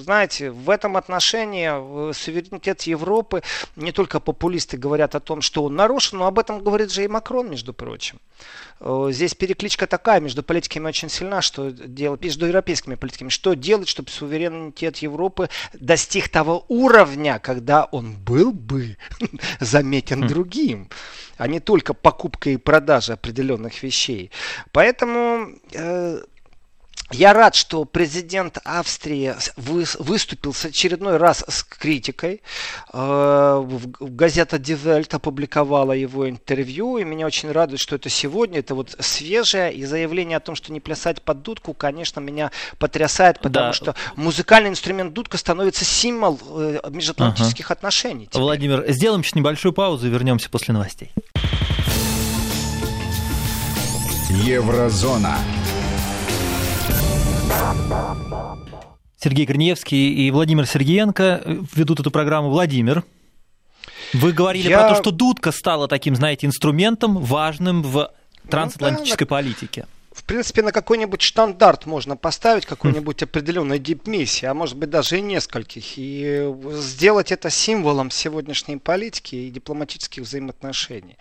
Знаете, 0.00 0.50
в 0.50 0.68
этом 0.68 0.96
отношении 0.96 1.70
э, 1.70 2.12
суверенитет 2.12 2.82
Европы 2.82 3.44
не 3.76 3.92
только 3.92 4.18
популисты 4.18 4.76
говорят 4.76 5.14
о 5.14 5.20
том, 5.20 5.42
что 5.42 5.62
он 5.62 5.76
нарушен, 5.76 6.18
но 6.18 6.26
об 6.26 6.40
этом 6.40 6.64
говорит 6.64 6.90
же 6.90 7.04
и 7.04 7.08
Макрон, 7.20 7.50
между 7.50 7.74
прочим. 7.74 8.18
Э, 8.80 9.08
здесь 9.10 9.34
перекличка 9.34 9.86
такая 9.86 10.20
между 10.20 10.42
политиками 10.42 10.88
очень 10.88 11.10
сильна, 11.10 11.42
что 11.42 11.70
делать, 11.70 12.24
между 12.24 12.46
европейскими 12.46 12.94
политиками, 12.94 13.28
что 13.28 13.52
делать, 13.52 13.88
чтобы 13.88 14.08
суверенитет 14.08 14.96
Европы 14.98 15.50
достиг 15.74 16.30
того 16.30 16.64
уровня, 16.68 17.38
когда 17.38 17.84
он 17.84 18.16
был 18.16 18.52
бы 18.52 18.96
заметен 19.60 20.24
хм. 20.24 20.28
другим, 20.28 20.88
а 21.36 21.46
не 21.46 21.60
только 21.60 21.92
покупкой 21.92 22.54
и 22.54 22.56
продажей 22.56 23.16
определенных 23.16 23.82
вещей. 23.82 24.30
Поэтому 24.72 25.50
э, 25.74 26.22
я 27.10 27.32
рад, 27.32 27.54
что 27.54 27.84
президент 27.84 28.58
Австрии 28.64 29.34
выступил 29.56 30.54
с 30.54 30.64
очередной 30.64 31.16
раз 31.16 31.44
с 31.48 31.64
критикой. 31.64 32.40
Э, 32.92 33.66
газета 34.00 34.56
Die 34.56 34.80
Welt 34.80 35.14
опубликовала 35.14 35.92
его 35.92 36.28
интервью, 36.28 36.98
и 36.98 37.04
меня 37.04 37.26
очень 37.26 37.50
радует, 37.50 37.80
что 37.80 37.96
это 37.96 38.08
сегодня. 38.08 38.60
Это 38.60 38.74
вот 38.74 38.94
свежее, 39.00 39.74
и 39.74 39.84
заявление 39.84 40.36
о 40.36 40.40
том, 40.40 40.54
что 40.54 40.72
не 40.72 40.80
плясать 40.80 41.22
под 41.22 41.42
дудку, 41.42 41.74
конечно, 41.74 42.20
меня 42.20 42.52
потрясает, 42.78 43.40
потому 43.40 43.68
да. 43.68 43.72
что 43.72 43.94
музыкальный 44.14 44.70
инструмент 44.70 45.12
дудка 45.12 45.36
становится 45.36 45.84
символ 45.84 46.38
э, 46.48 46.80
межатлантических 46.90 47.66
ага. 47.66 47.74
отношений. 47.74 48.26
Теперь. 48.26 48.40
Владимир, 48.40 48.84
сделаем 48.88 49.24
сейчас 49.24 49.34
небольшую 49.34 49.72
паузу 49.72 50.06
и 50.06 50.10
вернемся 50.10 50.48
после 50.48 50.74
новостей. 50.74 51.10
Еврозона. 54.30 55.36
Сергей 59.22 59.46
Корнеевский 59.46 60.14
и 60.14 60.30
Владимир 60.30 60.66
Сергеенко 60.66 61.42
ведут 61.74 62.00
эту 62.00 62.10
программу. 62.10 62.50
Владимир, 62.50 63.04
вы 64.14 64.32
говорили 64.32 64.68
Я... 64.68 64.80
про 64.80 64.88
то, 64.90 64.94
что 64.96 65.10
дудка 65.10 65.52
стала 65.52 65.88
таким, 65.88 66.16
знаете, 66.16 66.46
инструментом 66.46 67.18
важным 67.18 67.82
в 67.82 68.10
трансатлантической 68.48 69.26
ну, 69.26 69.28
да, 69.28 69.36
политике 69.36 69.86
в 70.20 70.24
принципе, 70.24 70.62
на 70.62 70.70
какой-нибудь 70.70 71.22
стандарт 71.22 71.86
можно 71.86 72.14
поставить 72.14 72.66
какой-нибудь 72.66 73.22
определенной 73.22 73.78
дипмиссии, 73.78 74.44
а 74.44 74.52
может 74.52 74.76
быть 74.76 74.90
даже 74.90 75.18
и 75.18 75.22
нескольких, 75.22 75.94
и 75.96 76.54
сделать 76.72 77.32
это 77.32 77.48
символом 77.48 78.10
сегодняшней 78.10 78.76
политики 78.76 79.34
и 79.34 79.50
дипломатических 79.50 80.22
взаимоотношений. 80.22 81.16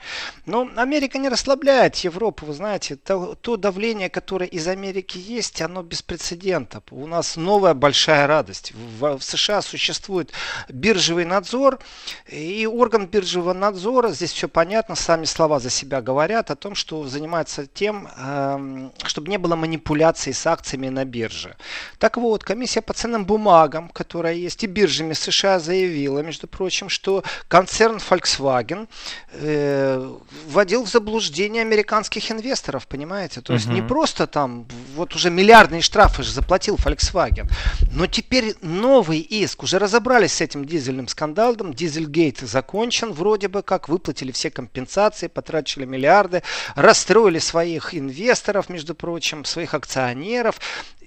Но 0.46 0.70
Америка 0.76 1.18
не 1.18 1.30
расслабляет 1.30 1.96
Европу, 1.96 2.46
вы 2.46 2.54
знаете, 2.54 2.98
то, 2.98 3.36
то 3.40 3.56
давление, 3.56 4.10
которое 4.10 4.48
из 4.48 4.68
Америки 4.68 5.18
есть, 5.18 5.62
оно 5.62 5.82
беспрецедентно. 5.82 6.84
У 6.92 7.08
нас 7.08 7.38
новая 7.38 7.74
большая 7.74 8.28
радость. 8.28 8.74
В, 9.00 9.18
в 9.18 9.24
США 9.24 9.62
существует 9.62 10.32
биржевый 10.68 11.24
надзор, 11.24 11.80
и 12.28 12.68
орган 12.68 13.08
биржевого 13.08 13.54
надзора, 13.54 14.10
здесь 14.10 14.34
все 14.34 14.50
понятно, 14.50 14.96
сами 14.96 15.24
слова 15.24 15.60
за 15.60 15.70
себя 15.70 16.02
говорят 16.02 16.52
о 16.52 16.58
том, 16.58 16.76
что 16.76 17.08
занимается 17.08 17.66
тем, 17.66 18.10
эм, 18.18 18.88
чтобы 19.06 19.30
не 19.30 19.38
было 19.38 19.56
манипуляций 19.56 20.34
с 20.34 20.45
акциями 20.47 20.89
на 20.89 21.06
бирже. 21.06 21.56
Так 21.97 22.17
вот, 22.17 22.43
комиссия 22.43 22.82
по 22.82 22.93
ценным 22.93 23.25
бумагам, 23.25 23.89
которая 23.89 24.34
есть 24.34 24.63
и 24.63 24.67
биржами 24.67 25.13
США, 25.13 25.60
заявила, 25.60 26.19
между 26.19 26.47
прочим, 26.47 26.89
что 26.89 27.23
концерн 27.47 27.97
Volkswagen 27.97 28.88
э, 29.32 30.15
вводил 30.47 30.84
в 30.84 30.89
заблуждение 30.89 31.62
американских 31.62 32.32
инвесторов, 32.32 32.88
понимаете? 32.88 33.41
То 33.41 33.54
есть 33.54 33.67
угу. 33.67 33.75
не 33.75 33.82
просто 33.82 34.28
там, 34.28 34.67
вот 34.95 35.15
уже 35.15 35.30
миллиардные 35.30 35.82
штрафы 35.82 36.23
же 36.23 36.32
заплатил 36.32 36.75
Volkswagen, 36.75 37.49
но 37.91 38.08
теперь 38.08 38.56
новый 38.62 39.19
иск, 39.19 39.63
уже 39.63 39.80
разобрались 39.80 40.34
с 40.34 40.41
этим 40.41 40.65
дизельным 40.65 41.08
скандалом, 41.08 41.73
дизельгейт 41.73 42.39
закончен, 42.39 43.12
вроде 43.12 43.47
бы 43.47 43.62
как 43.62 43.89
выплатили 43.89 44.32
все 44.32 44.49
компенсации, 44.49 45.28
потратили 45.28 45.86
миллиарды, 45.86 46.43
расстроили 46.75 47.39
своих 47.39 47.93
инвесторов, 47.95 48.68
между 48.69 48.95
прочим, 48.95 49.45
своих 49.45 49.73
акционеров. 49.73 50.60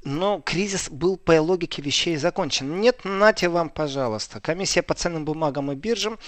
Но 0.05 0.41
кризис 0.41 0.91
был 0.91 1.17
по 1.17 1.41
логике 1.41 1.81
вещей 1.81 2.17
закончен. 2.17 2.81
Нет, 2.81 3.05
нате 3.05 3.49
вам, 3.49 3.71
пожалуйста. 3.71 4.41
Комиссия 4.41 4.83
по 4.83 4.95
ценным 4.95 5.25
бумагам 5.25 5.71
и 5.71 5.77
биржам 5.77 6.19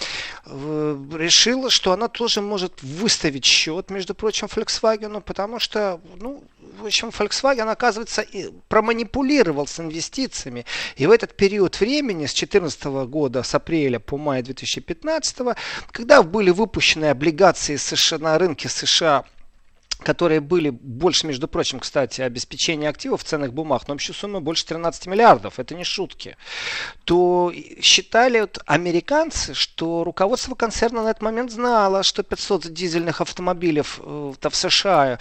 э, 0.45 0.97
решила, 1.13 1.69
что 1.69 1.91
она 1.91 2.07
тоже 2.07 2.39
может 2.39 2.81
выставить 2.81 3.43
счет, 3.43 3.89
между 3.89 4.15
прочим, 4.15 4.47
Volkswagen, 4.47 5.19
потому 5.19 5.59
что, 5.59 5.99
ну, 6.21 6.41
в 6.79 6.85
общем, 6.85 7.09
Volkswagen, 7.09 7.69
оказывается, 7.69 8.25
проманипулировал 8.69 9.67
с 9.67 9.77
инвестициями. 9.77 10.65
И 10.95 11.05
в 11.05 11.11
этот 11.11 11.35
период 11.35 11.77
времени, 11.81 12.27
с 12.27 12.33
2014 12.33 12.85
года, 13.09 13.43
с 13.43 13.53
апреля 13.55 13.99
по 13.99 14.17
май 14.17 14.41
2015, 14.41 15.57
когда 15.91 16.23
были 16.23 16.51
выпущены 16.51 17.05
облигации 17.05 17.75
США 17.75 18.19
на 18.19 18.37
рынке 18.37 18.69
США 18.69 19.25
которые 20.03 20.39
были 20.39 20.69
больше, 20.69 21.27
между 21.27 21.47
прочим, 21.47 21.79
кстати, 21.79 22.21
обеспечения 22.21 22.89
активов 22.89 23.23
ценных 23.23 23.53
бумаг, 23.53 23.87
но 23.87 23.93
общая 23.93 24.13
сумма 24.13 24.41
больше 24.41 24.65
13 24.65 25.07
миллиардов, 25.07 25.59
это 25.59 25.75
не 25.75 25.83
шутки, 25.83 26.37
то 27.05 27.53
считали 27.81 28.41
вот 28.41 28.59
американцы, 28.65 29.53
что 29.53 30.03
руководство 30.03 30.55
концерна 30.55 31.03
на 31.03 31.09
этот 31.09 31.21
момент 31.21 31.51
знало, 31.51 32.03
что 32.03 32.23
500 32.23 32.67
дизельных 32.67 33.21
автомобилей 33.21 33.81
э, 33.81 34.33
в 34.41 34.55
США 34.55 35.19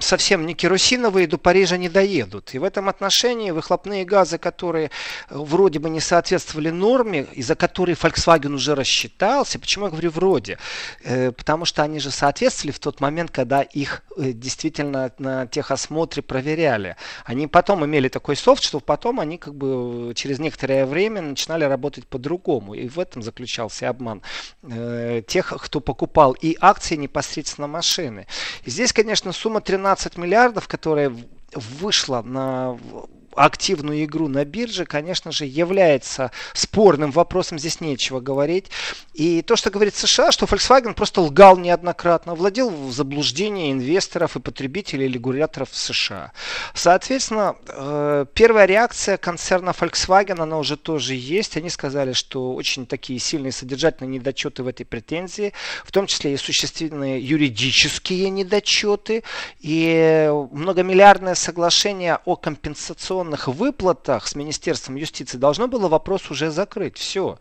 совсем 0.00 0.46
не 0.46 0.54
керосиновые, 0.54 1.26
до 1.26 1.38
Парижа 1.38 1.76
не 1.76 1.88
доедут. 1.88 2.54
И 2.54 2.58
в 2.58 2.64
этом 2.64 2.88
отношении 2.88 3.50
выхлопные 3.50 4.04
газы, 4.04 4.38
которые 4.38 4.86
э, 4.86 4.90
вроде 5.30 5.78
бы 5.78 5.90
не 5.90 6.00
соответствовали 6.00 6.70
норме, 6.70 7.26
из-за 7.32 7.54
которой 7.54 7.94
Volkswagen 7.94 8.54
уже 8.54 8.74
рассчитался, 8.74 9.58
почему 9.58 9.86
я 9.86 9.90
говорю 9.90 10.10
вроде? 10.10 10.58
Э, 11.02 11.32
потому 11.32 11.64
что 11.64 11.82
они 11.82 12.00
же 12.00 12.10
соответствовали 12.10 12.72
в 12.72 12.78
тот 12.78 13.00
момент, 13.00 13.30
когда 13.30 13.62
их 13.62 14.02
действительно 14.16 15.12
на 15.18 15.46
техосмотре 15.46 16.22
проверяли. 16.22 16.96
Они 17.24 17.46
потом 17.46 17.84
имели 17.84 18.08
такой 18.08 18.36
софт, 18.36 18.62
что 18.62 18.80
потом 18.80 19.20
они 19.20 19.38
как 19.38 19.54
бы 19.54 20.12
через 20.14 20.38
некоторое 20.38 20.86
время 20.86 21.22
начинали 21.22 21.64
работать 21.64 22.06
по-другому. 22.06 22.74
И 22.74 22.88
в 22.88 22.98
этом 22.98 23.22
заключался 23.22 23.88
обман 23.88 24.22
э, 24.62 25.22
тех, 25.26 25.52
кто 25.56 25.80
покупал 25.80 26.32
и 26.32 26.56
акции 26.60 26.96
непосредственно 26.96 27.66
машины. 27.66 28.26
И 28.64 28.70
здесь, 28.70 28.92
конечно, 28.92 29.32
сумма 29.32 29.60
13 29.60 30.16
миллиардов, 30.16 30.68
которая 30.68 31.12
вышла 31.54 32.22
на 32.22 32.78
активную 33.36 34.04
игру 34.04 34.28
на 34.28 34.44
бирже, 34.44 34.84
конечно 34.84 35.32
же, 35.32 35.44
является 35.44 36.30
спорным 36.52 37.10
вопросом, 37.10 37.58
здесь 37.58 37.80
нечего 37.80 38.20
говорить. 38.20 38.70
И 39.12 39.42
то, 39.42 39.56
что 39.56 39.70
говорит 39.70 39.94
США, 39.94 40.32
что 40.32 40.46
Volkswagen 40.46 40.94
просто 40.94 41.20
лгал 41.20 41.56
неоднократно, 41.56 42.34
владел 42.34 42.70
в 42.70 42.92
заблуждение 42.92 43.72
инвесторов 43.72 44.36
и 44.36 44.40
потребителей 44.40 45.08
регуляторов 45.08 45.70
в 45.70 45.76
США. 45.76 46.32
Соответственно, 46.74 47.56
э, 47.68 48.26
первая 48.34 48.66
реакция 48.66 49.16
концерна 49.16 49.70
Volkswagen, 49.70 50.40
она 50.40 50.58
уже 50.58 50.76
тоже 50.76 51.14
есть. 51.14 51.56
Они 51.56 51.70
сказали, 51.70 52.12
что 52.12 52.54
очень 52.54 52.86
такие 52.86 53.18
сильные 53.18 53.52
содержательные 53.52 54.18
недочеты 54.18 54.62
в 54.62 54.68
этой 54.68 54.84
претензии, 54.84 55.52
в 55.84 55.92
том 55.92 56.06
числе 56.06 56.34
и 56.34 56.36
существенные 56.36 57.20
юридические 57.20 58.30
недочеты, 58.30 59.22
и 59.60 60.30
многомиллиардное 60.52 61.34
соглашение 61.34 62.18
о 62.24 62.36
компенсационном 62.36 63.23
пенсионных 63.24 63.48
выплатах 63.48 64.26
с 64.26 64.34
Министерством 64.34 64.96
юстиции 64.96 65.38
должно 65.38 65.68
было 65.68 65.88
вопрос 65.88 66.30
уже 66.30 66.50
закрыть. 66.50 66.98
Все. 66.98 67.38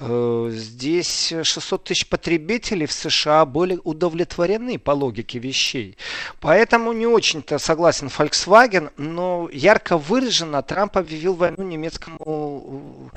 Э, 0.00 0.50
здесь 0.52 1.32
600 1.42 1.84
тысяч 1.84 2.06
потребителей 2.08 2.86
в 2.86 2.92
США 2.92 3.44
были 3.44 3.78
удовлетворены 3.84 4.78
по 4.78 4.92
логике 4.92 5.38
вещей. 5.38 5.96
Поэтому 6.40 6.92
не 6.92 7.06
очень-то 7.06 7.58
согласен 7.58 8.08
Volkswagen, 8.08 8.90
но 8.96 9.48
ярко 9.52 9.98
выраженно 9.98 10.62
Трамп 10.62 10.96
объявил 10.96 11.34
войну 11.34 11.62
немецкому 11.62 13.10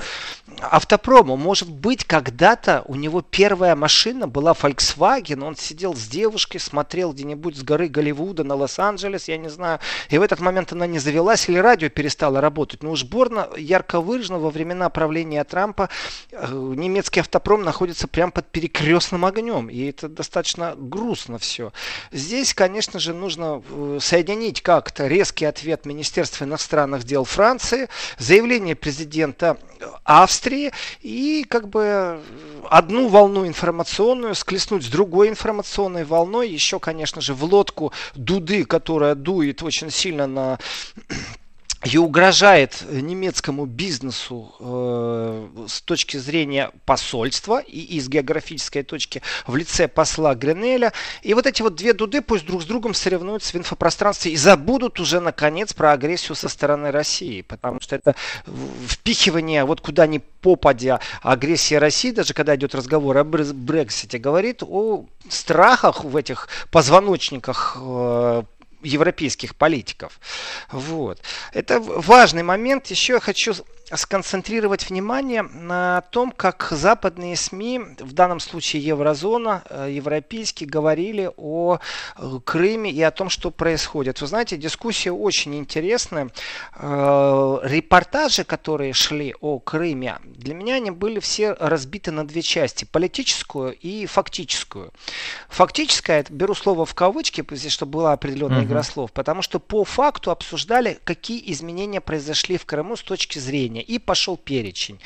автопрому. 0.62 1.38
Может 1.38 1.70
быть, 1.70 2.06
когда-то 2.06 2.84
у 2.88 2.96
него 2.96 3.22
первая 3.22 3.76
машина 3.76 4.28
была 4.28 4.54
Volkswagen, 4.54 5.44
он 5.44 5.56
сидел 5.56 5.96
с 5.96 6.08
девушкой, 6.08 6.60
смотрел 6.60 7.14
где-нибудь 7.14 7.58
с 7.58 7.64
горы 7.64 7.88
Голливуда 7.88 8.44
на 8.44 8.56
Лос-Анджелес, 8.56 9.28
я 9.28 9.38
не 9.38 9.50
знаю, 9.50 9.80
и 10.10 10.18
в 10.18 10.22
этот 10.22 10.40
момент 10.40 10.72
она 10.74 10.88
не 10.88 11.00
завелась 11.00 11.48
или 11.50 11.58
радио 11.58 11.90
перестало 11.90 12.42
работать. 12.42 12.84
Но 12.84 12.92
уж 12.92 13.04
Борна 13.04 13.50
ярко 13.58 14.02
выражено 14.02 14.40
во 14.40 14.50
времена 14.50 14.90
правления 14.90 15.44
Трампа 15.44 15.90
э, 16.32 16.48
немецкий 16.52 17.22
автопром 17.22 17.64
находится 17.64 18.08
прямо 18.08 18.32
под 18.32 18.48
перекрестным 18.48 19.26
огнем, 19.26 19.70
и 19.70 19.90
это 19.90 20.10
достаточно 20.10 20.76
грустно 20.76 21.38
все. 21.38 21.72
Здесь, 22.12 22.54
конечно 22.54 23.00
же, 23.00 23.14
нужно 23.14 23.64
э, 23.70 24.00
соединить 24.02 24.62
как-то 24.62 25.08
резкий 25.08 25.46
ответ 25.46 25.86
Министерства 25.86 26.44
иностранных 26.44 27.04
дел 27.04 27.24
Франции, 27.24 27.88
заявление 28.18 28.76
президента 28.76 29.58
Австрии 30.04 30.39
и 31.02 31.46
как 31.48 31.70
бы 31.70 32.22
одну 32.70 33.08
волну 33.08 33.48
информационную 33.48 34.36
склеснуть 34.36 34.84
с 34.84 34.88
другой 34.88 35.30
информационной 35.30 36.06
волной. 36.06 36.50
Еще, 36.50 36.80
конечно 36.80 37.22
же, 37.22 37.34
в 37.34 37.44
лодку 37.44 37.92
Дуды, 38.16 38.66
которая 38.66 39.16
дует 39.16 39.64
очень 39.64 39.92
сильно 39.92 40.28
на 40.28 40.60
и 41.86 41.98
угрожает 41.98 42.84
немецкому 42.90 43.66
бизнесу 43.66 44.54
э, 44.60 45.66
с 45.68 45.82
точки 45.82 46.18
зрения 46.18 46.72
посольства 46.86 47.60
и 47.60 47.80
из 47.80 48.10
географической 48.10 48.84
точки 48.84 49.22
в 49.48 49.56
лице 49.56 49.88
посла 49.88 50.36
Гренеля. 50.36 50.92
И 51.22 51.34
вот 51.34 51.48
эти 51.48 51.62
вот 51.62 51.76
две 51.76 51.94
дуды 51.94 52.22
пусть 52.22 52.46
друг 52.46 52.64
с 52.64 52.66
другом 52.66 52.94
соревнуются 52.94 53.54
в 53.54 53.56
инфопространстве 53.56 54.34
и 54.34 54.36
забудут 54.36 55.00
уже 55.00 55.22
наконец 55.22 55.74
про 55.74 55.94
агрессию 55.94 56.36
со 56.36 56.50
стороны 56.50 56.92
России. 56.92 57.42
Потому 57.42 57.80
что 57.80 57.96
это 57.96 58.14
впихивание 58.88 59.64
вот 59.64 59.80
куда 59.80 60.06
ни 60.06 60.18
попадя 60.18 61.00
агрессия 61.22 61.80
России, 61.80 62.12
даже 62.12 62.34
когда 62.34 62.56
идет 62.58 62.76
разговор 62.76 63.18
о 63.18 63.24
Брексите, 63.24 64.18
говорит 64.18 64.64
о 64.64 65.06
страхах 65.30 66.04
в 66.04 66.16
этих 66.18 66.50
позвоночниках 66.72 67.78
э, 67.80 68.44
европейских 68.82 69.56
политиков. 69.56 70.20
Вот. 70.72 71.22
Это 71.54 71.80
важный 71.80 72.44
момент. 72.44 72.88
Еще 72.88 73.14
я 73.14 73.20
хочу 73.20 73.54
сконцентрировать 73.94 74.90
внимание 74.90 75.42
на 75.42 76.02
том, 76.12 76.32
как 76.32 76.68
западные 76.72 77.36
СМИ, 77.36 77.80
в 78.00 78.14
данном 78.14 78.40
случае 78.40 78.84
Еврозона, 78.84 79.64
э, 79.70 79.90
европейские, 79.92 80.70
говорили 80.70 81.32
о 81.38 81.80
э, 82.18 82.40
Крыме 82.44 82.92
и 82.92 83.02
о 83.02 83.12
том, 83.12 83.30
что 83.30 83.52
происходит. 83.52 84.22
Вы 84.22 84.28
знаете, 84.28 84.58
дискуссия 84.58 85.12
очень 85.12 85.56
интересная. 85.56 86.30
Э, 86.76 87.60
репортажи, 87.64 88.44
которые 88.44 88.94
шли 88.94 89.36
о 89.42 89.60
Крыме, 89.60 90.20
для 90.24 90.54
меня 90.54 90.76
они 90.76 90.92
были 90.92 91.20
все 91.20 91.54
разбиты 91.54 92.12
на 92.12 92.28
две 92.28 92.42
части. 92.42 92.86
Политическую 92.86 93.74
и 93.74 94.06
фактическую. 94.06 94.94
Фактическая, 95.50 96.26
беру 96.30 96.54
слово 96.54 96.86
в 96.86 96.94
кавычки, 96.94 97.46
чтобы 97.70 97.92
была 97.92 98.14
определенная 98.14 98.62
uh-huh. 98.62 98.66
игра 98.66 98.84
слов, 98.84 99.12
потому 99.12 99.42
что 99.42 99.60
по 99.60 99.84
факту 99.84 100.32
обсуждали, 100.32 101.00
какие 101.04 101.52
изменения 101.52 102.02
произошли 102.02 102.58
в 102.58 102.66
Крыму 102.66 102.96
с 102.96 103.02
точки 103.02 103.40
зрения 103.40 103.79
уровня. 103.80 103.96
И 103.96 104.00
пошел 104.00 104.38
перечень. 104.38 105.00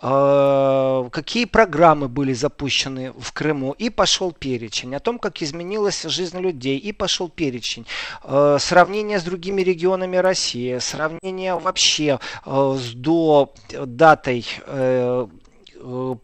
А, 0.00 1.08
какие 1.10 1.46
программы 1.46 2.08
были 2.08 2.32
запущены 2.32 3.12
в 3.12 3.32
Крыму. 3.32 3.74
И 3.78 3.90
пошел 3.90 4.32
перечень. 4.32 4.94
О 4.94 5.00
том, 5.00 5.18
как 5.18 5.42
изменилась 5.42 6.02
жизнь 6.04 6.38
людей. 6.38 6.78
И 6.78 6.92
пошел 6.92 7.28
перечень. 7.28 7.86
А, 8.22 8.58
сравнение 8.58 9.18
с 9.18 9.22
другими 9.22 9.62
регионами 9.62 10.16
России. 10.16 10.78
Сравнение 10.78 11.54
вообще 11.54 12.18
а, 12.44 12.76
с 12.76 12.94
до 12.94 13.52
датой 13.70 14.44
э, 14.66 15.26
э, 15.76 16.14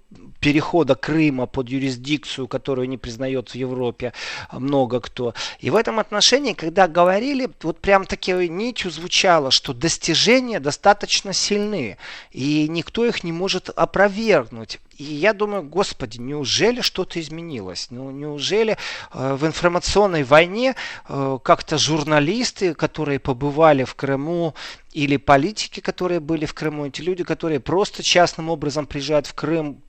перехода 0.45 0.95
Крыма 0.95 1.47
под 1.47 1.71
юрисдикцию, 1.71 2.49
которую 2.49 2.87
не 2.87 2.99
признает 2.99 3.49
в 3.49 3.55
Европе 3.55 4.13
много 4.53 5.01
кто. 5.01 5.33
И 5.59 5.71
в 5.71 5.75
этом 5.75 5.99
отношении, 5.99 6.53
когда 6.53 6.87
говорили, 6.87 7.49
вот 7.63 7.79
прям 7.79 8.05
такой 8.05 8.49
нитью 8.49 8.91
звучало, 8.91 9.51
что 9.51 9.73
достижения 9.73 10.61
достаточно 10.61 11.33
сильны, 11.33 11.97
и 12.31 12.69
никто 12.69 13.07
их 13.07 13.25
не 13.25 13.33
может 13.33 13.71
опровергнуть. 13.71 14.81
И 14.99 15.05
я 15.05 15.33
думаю, 15.33 15.63
господи, 15.63 16.19
неужели 16.19 16.83
что-то 16.83 17.19
изменилось? 17.21 17.89
Ну, 17.91 18.11
неужели 18.11 18.77
э, 19.13 19.35
в 19.35 19.47
информационной 19.47 20.25
войне 20.25 20.77
э, 21.09 21.39
как-то 21.43 21.79
журналисты, 21.79 22.75
которые 22.75 23.19
побывали 23.19 23.85
в 23.85 23.95
Крыму, 23.95 24.55
или 24.93 25.17
политики, 25.17 25.81
которые 25.81 26.21
были 26.21 26.47
в 26.47 26.55
Крыму, 26.55 26.87
эти 26.87 27.03
люди, 27.03 27.25
которые 27.25 27.59
просто 27.59 28.05
частным 28.05 28.49
образом 28.49 28.87
приезжают 28.87 29.27
в 29.27 29.35
Крым, 29.35 29.83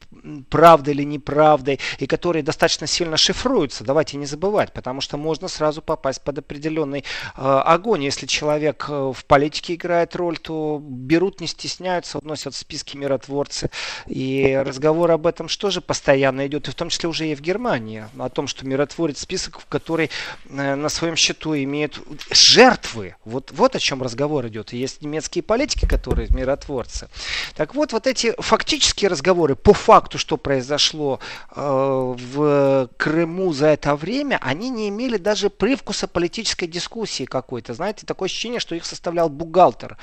правдой 0.50 0.94
или 0.94 1.04
неправдой, 1.04 1.80
и 2.00 2.08
которые 2.08 2.44
достаточно 2.44 2.88
сильно 2.88 3.18
шифруются, 3.18 3.84
давайте 3.84 4.18
не 4.18 4.26
забывать, 4.26 4.74
потому 4.74 5.02
что 5.02 5.18
можно 5.18 5.48
сразу 5.48 5.82
попасть 5.82 6.22
под 6.22 6.40
определенный 6.40 7.00
э, 7.00 7.42
огонь. 7.42 8.04
Если 8.04 8.26
человек 8.26 8.86
э, 8.90 9.14
в 9.16 9.26
политике 9.26 9.76
играет 9.76 10.16
роль, 10.16 10.38
то 10.38 10.82
берут, 10.82 11.42
не 11.42 11.48
стесняются, 11.48 12.20
вносят 12.20 12.54
в 12.54 12.58
списки 12.58 12.98
миротворцы. 12.98 13.70
И 14.08 14.60
разговор 14.66 15.12
об 15.12 15.28
этом 15.28 15.48
что 15.48 15.70
же 15.70 15.82
постоянно 15.82 16.48
идет, 16.48 16.68
и 16.68 16.72
в 16.72 16.76
том 16.76 16.90
числе 16.90 17.10
уже 17.10 17.28
и 17.28 17.36
в 17.36 17.42
Германии, 17.42 18.06
о 18.18 18.30
том, 18.30 18.48
что 18.48 18.66
миротворец 18.66 19.20
список, 19.20 19.60
в 19.60 19.66
который 19.68 20.10
э, 20.50 20.76
на 20.76 20.90
своем 20.90 21.16
счету 21.16 21.56
имеют 21.56 22.00
жертвы. 22.32 23.16
Вот, 23.26 23.52
вот 23.52 23.76
о 23.76 23.80
чем 23.80 24.02
разговор 24.02 24.48
идет. 24.48 24.74
И 24.74 24.78
есть 24.78 25.02
немецкие 25.02 25.44
политики, 25.44 25.86
которые 25.86 26.28
миротворцы. 26.30 27.10
Так 27.56 27.76
вот, 27.76 27.94
вот 27.94 28.08
эти 28.08 28.34
фактические 28.40 29.10
разговоры 29.10 29.56
по 29.56 29.74
факту 29.74 30.05
факту, 30.06 30.20
что 30.20 30.38
произошло 30.38 31.20
э, 31.56 31.62
в 31.62 32.90
Крыму 32.98 33.54
за 33.54 33.68
это 33.68 33.96
время, 33.96 34.38
они 34.42 34.70
не 34.70 34.90
имели 34.90 35.18
даже 35.18 35.50
привкуса 35.50 36.08
политической 36.08 36.68
дискуссии 36.68 37.26
какой-то. 37.26 37.74
Знаете, 37.74 38.06
такое 38.06 38.28
ощущение, 38.28 38.60
что 38.60 38.76
их 38.76 38.86
составлял 38.86 39.30
бухгалтер. 39.30 39.98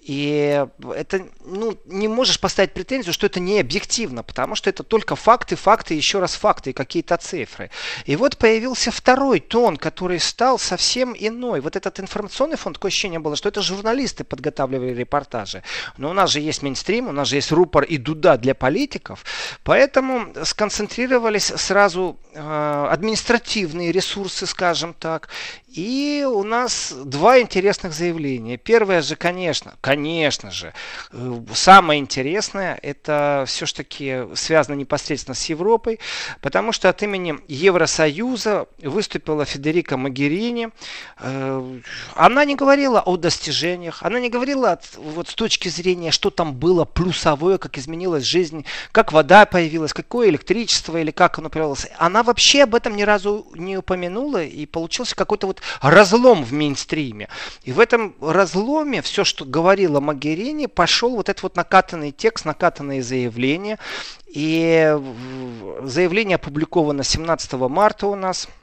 И 0.00 0.64
это, 0.94 1.26
ну, 1.44 1.76
не 1.86 2.08
можешь 2.08 2.38
поставить 2.38 2.72
претензию, 2.72 3.12
что 3.12 3.26
это 3.26 3.40
не 3.40 3.60
объективно, 3.60 4.22
потому 4.22 4.54
что 4.54 4.70
это 4.70 4.82
только 4.84 5.16
факты, 5.16 5.56
факты, 5.56 5.94
еще 5.94 6.20
раз 6.20 6.34
факты 6.34 6.70
и 6.70 6.72
какие-то 6.72 7.16
цифры. 7.16 7.70
И 8.06 8.16
вот 8.16 8.36
появился 8.36 8.90
второй 8.90 9.40
тон, 9.40 9.76
который 9.76 10.20
стал 10.20 10.58
совсем 10.58 11.14
иной. 11.18 11.60
Вот 11.60 11.76
этот 11.76 11.98
информационный 12.00 12.56
фонд, 12.56 12.76
такое 12.76 12.90
ощущение 12.90 13.18
было, 13.18 13.36
что 13.36 13.48
это 13.48 13.62
журналисты 13.62 14.24
подготавливали 14.24 14.94
репортажи. 14.94 15.62
Но 15.98 16.10
у 16.10 16.12
нас 16.12 16.30
же 16.30 16.40
есть 16.40 16.62
мейнстрим, 16.62 17.08
у 17.08 17.12
нас 17.12 17.28
же 17.28 17.36
есть 17.36 17.52
рупор 17.52 17.84
и 17.84 17.96
дуда 17.96 18.36
для 18.36 18.54
политиков. 18.54 19.21
Поэтому 19.64 20.32
сконцентрировались 20.44 21.46
сразу 21.46 22.18
э, 22.34 22.86
административные 22.90 23.92
ресурсы, 23.92 24.46
скажем 24.46 24.94
так, 24.94 25.28
и 25.72 26.26
у 26.28 26.42
нас 26.42 26.92
два 26.92 27.40
интересных 27.40 27.94
заявления. 27.94 28.58
Первое 28.58 29.00
же, 29.00 29.16
конечно, 29.16 29.74
конечно 29.80 30.50
же, 30.50 30.74
э, 31.12 31.42
самое 31.54 32.00
интересное, 32.00 32.78
это 32.82 33.44
все-таки 33.46 34.24
связано 34.34 34.74
непосредственно 34.74 35.34
с 35.34 35.44
Европой, 35.46 35.98
потому 36.40 36.72
что 36.72 36.88
от 36.88 37.02
имени 37.02 37.38
Евросоюза 37.48 38.66
выступила 38.82 39.44
Федерика 39.44 39.96
Магерини. 39.96 40.68
Э, 41.18 41.80
она 42.14 42.44
не 42.44 42.54
говорила 42.54 43.00
о 43.00 43.16
достижениях, 43.16 44.02
она 44.02 44.20
не 44.20 44.28
говорила 44.28 44.78
вот 44.96 45.28
с 45.28 45.34
точки 45.34 45.68
зрения, 45.68 46.10
что 46.10 46.30
там 46.30 46.54
было 46.54 46.84
плюсовое, 46.84 47.58
как 47.58 47.78
изменилась 47.78 48.24
жизнь, 48.24 48.66
как 48.92 49.11
вода 49.12 49.46
появилась, 49.46 49.92
какое 49.92 50.28
электричество 50.28 50.96
или 50.96 51.10
как 51.10 51.38
оно 51.38 51.50
появилось. 51.50 51.86
Она 51.98 52.22
вообще 52.22 52.64
об 52.64 52.74
этом 52.74 52.96
ни 52.96 53.02
разу 53.02 53.46
не 53.54 53.76
упомянула, 53.76 54.42
и 54.42 54.66
получился 54.66 55.14
какой-то 55.14 55.46
вот 55.46 55.62
разлом 55.80 56.44
в 56.44 56.52
мейнстриме. 56.52 57.28
И 57.64 57.72
в 57.72 57.80
этом 57.80 58.14
разломе 58.20 59.02
все, 59.02 59.24
что 59.24 59.44
говорила 59.44 60.00
Магерини, 60.00 60.66
пошел 60.66 61.16
вот 61.16 61.28
этот 61.28 61.42
вот 61.42 61.56
накатанный 61.56 62.10
текст, 62.10 62.44
накатанные 62.44 63.02
заявления. 63.02 63.78
И 64.26 64.98
заявление 65.82 66.36
опубликовано 66.36 67.04
17 67.04 67.52
марта 67.52 68.06
у 68.06 68.14
нас– 68.14 68.48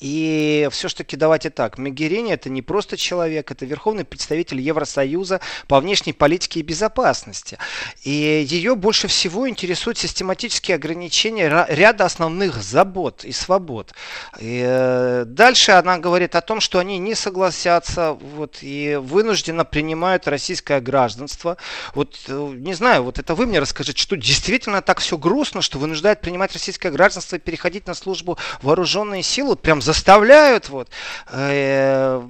и 0.00 0.68
все-таки 0.70 1.16
давайте 1.16 1.50
так, 1.50 1.76
Мегерини 1.76 2.32
это 2.32 2.48
не 2.48 2.62
просто 2.62 2.96
человек, 2.96 3.50
это 3.50 3.66
верховный 3.66 4.04
представитель 4.04 4.60
Евросоюза 4.60 5.40
по 5.68 5.78
внешней 5.78 6.14
политике 6.14 6.60
и 6.60 6.62
безопасности. 6.62 7.58
И 8.02 8.46
ее 8.48 8.76
больше 8.76 9.08
всего 9.08 9.48
интересуют 9.48 9.98
систематические 9.98 10.76
ограничения 10.76 11.66
ряда 11.68 12.06
основных 12.06 12.62
забот 12.62 13.24
и 13.24 13.32
свобод. 13.32 13.92
И 14.40 14.62
э, 14.64 15.24
дальше 15.26 15.72
она 15.72 15.98
говорит 15.98 16.34
о 16.34 16.40
том, 16.40 16.60
что 16.60 16.78
они 16.78 16.98
не 16.98 17.14
согласятся 17.14 18.12
вот, 18.12 18.58
и 18.62 18.98
вынужденно 19.00 19.66
принимают 19.66 20.26
российское 20.26 20.80
гражданство. 20.80 21.58
Вот 21.94 22.18
э, 22.28 22.52
не 22.56 22.72
знаю, 22.72 23.04
вот 23.04 23.18
это 23.18 23.34
вы 23.34 23.44
мне 23.44 23.58
расскажите, 23.58 24.00
что 24.00 24.16
действительно 24.16 24.80
так 24.80 25.00
все 25.00 25.18
грустно, 25.18 25.60
что 25.60 25.78
вынуждает 25.78 26.22
принимать 26.22 26.54
российское 26.54 26.90
гражданство 26.90 27.36
и 27.36 27.38
переходить 27.38 27.86
на 27.86 27.94
службу 27.94 28.38
вооруженные 28.62 29.22
силы, 29.22 29.56
прям 29.56 29.73
заставляют, 29.80 30.68
вот, 30.68 30.88
э, 31.30 32.22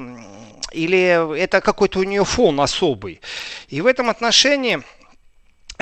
или 0.73 1.39
это 1.39 1.61
какой-то 1.61 2.01
у 2.01 2.05
нее 2.05 2.25
фон 2.25 2.61
особый. 2.61 3.21
И 3.69 3.81
в 3.81 3.87
этом 3.87 4.11
отношении 4.11 4.83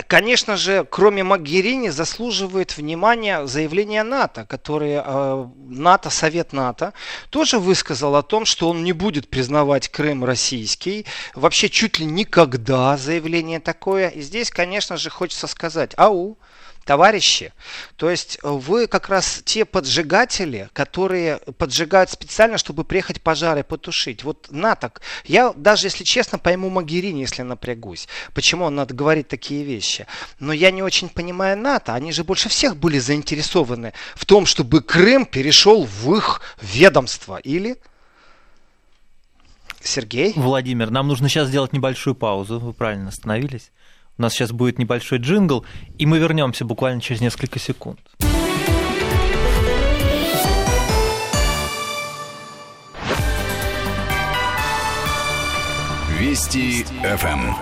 Конечно 0.07 0.57
же, 0.57 0.87
кроме 0.91 1.23
Магерини, 1.23 1.91
заслуживает 1.91 2.79
внимания 2.79 3.47
заявление 3.47 4.03
НАТО, 4.05 4.47
которое 4.47 5.05
э, 5.05 5.47
НАТО, 5.69 6.09
Совет 6.09 6.55
НАТО, 6.55 6.95
тоже 7.29 7.59
высказал 7.59 8.17
о 8.17 8.23
том, 8.23 8.47
что 8.47 8.71
он 8.71 8.85
не 8.85 8.93
будет 8.93 9.29
признавать 9.29 9.91
Крым 9.91 10.25
российский. 10.25 11.05
Вообще 11.35 11.69
чуть 11.69 11.99
ли 11.99 12.07
никогда 12.07 12.97
заявление 12.97 13.61
такое. 13.61 14.09
И 14.09 14.23
здесь, 14.23 14.51
конечно 14.51 14.97
же, 14.97 15.11
хочется 15.11 15.47
сказать, 15.47 15.93
ау, 15.99 16.39
товарищи, 16.85 17.53
то 17.97 18.11
есть 18.11 18.39
э, 18.43 18.49
вы 18.49 18.87
как 18.87 19.09
раз 19.09 19.43
те 19.45 19.65
поджигатели, 19.65 20.69
которые 20.73 21.39
поджигают 21.59 22.11
специально, 22.11 22.59
чтобы 22.59 22.85
приехать 22.85 23.23
пожары 23.23 23.63
потушить. 23.63 24.25
Вот 24.25 24.49
на 24.51 24.75
так. 24.75 25.03
Я 25.25 25.53
даже, 25.55 25.87
если 25.87 26.05
честно, 26.05 26.39
пойму 26.39 26.71
Магерини, 26.71 27.21
если 27.21 27.43
напрягусь. 27.43 28.09
Почему 28.35 28.65
он 28.65 28.75
надо 28.75 28.95
говорить 28.95 29.29
такие 29.29 29.65
вещи. 29.65 30.07
Но 30.39 30.53
я 30.53 30.71
не 30.71 30.83
очень 30.83 31.09
понимаю 31.09 31.57
НАТО. 31.59 31.95
Они 31.95 32.13
же 32.13 32.25
больше 32.25 32.49
всех 32.49 32.77
были 32.77 32.99
заинтересованы 32.99 33.93
в 34.15 34.25
том, 34.25 34.47
чтобы 34.47 34.83
Крым 34.83 35.27
перешел 35.27 35.85
в 35.85 36.15
их 36.17 36.41
ведомство. 36.61 37.37
Или... 37.37 37.79
Сергей? 39.85 40.33
Владимир, 40.37 40.91
нам 40.91 41.09
нужно 41.09 41.29
сейчас 41.29 41.49
сделать 41.49 41.73
небольшую 41.73 42.15
паузу. 42.15 42.61
Вы 42.61 42.73
правильно 42.73 43.09
остановились. 43.09 43.71
У 44.19 44.23
нас 44.23 44.35
сейчас 44.35 44.53
будет 44.53 44.79
небольшой 44.79 45.19
джингл, 45.19 45.65
и 45.99 46.07
мы 46.07 46.19
вернемся 46.19 46.65
буквально 46.65 47.01
через 47.01 47.21
несколько 47.21 47.59
секунд. 47.59 47.99
Вести 56.19 56.85
ФМ. 56.85 57.53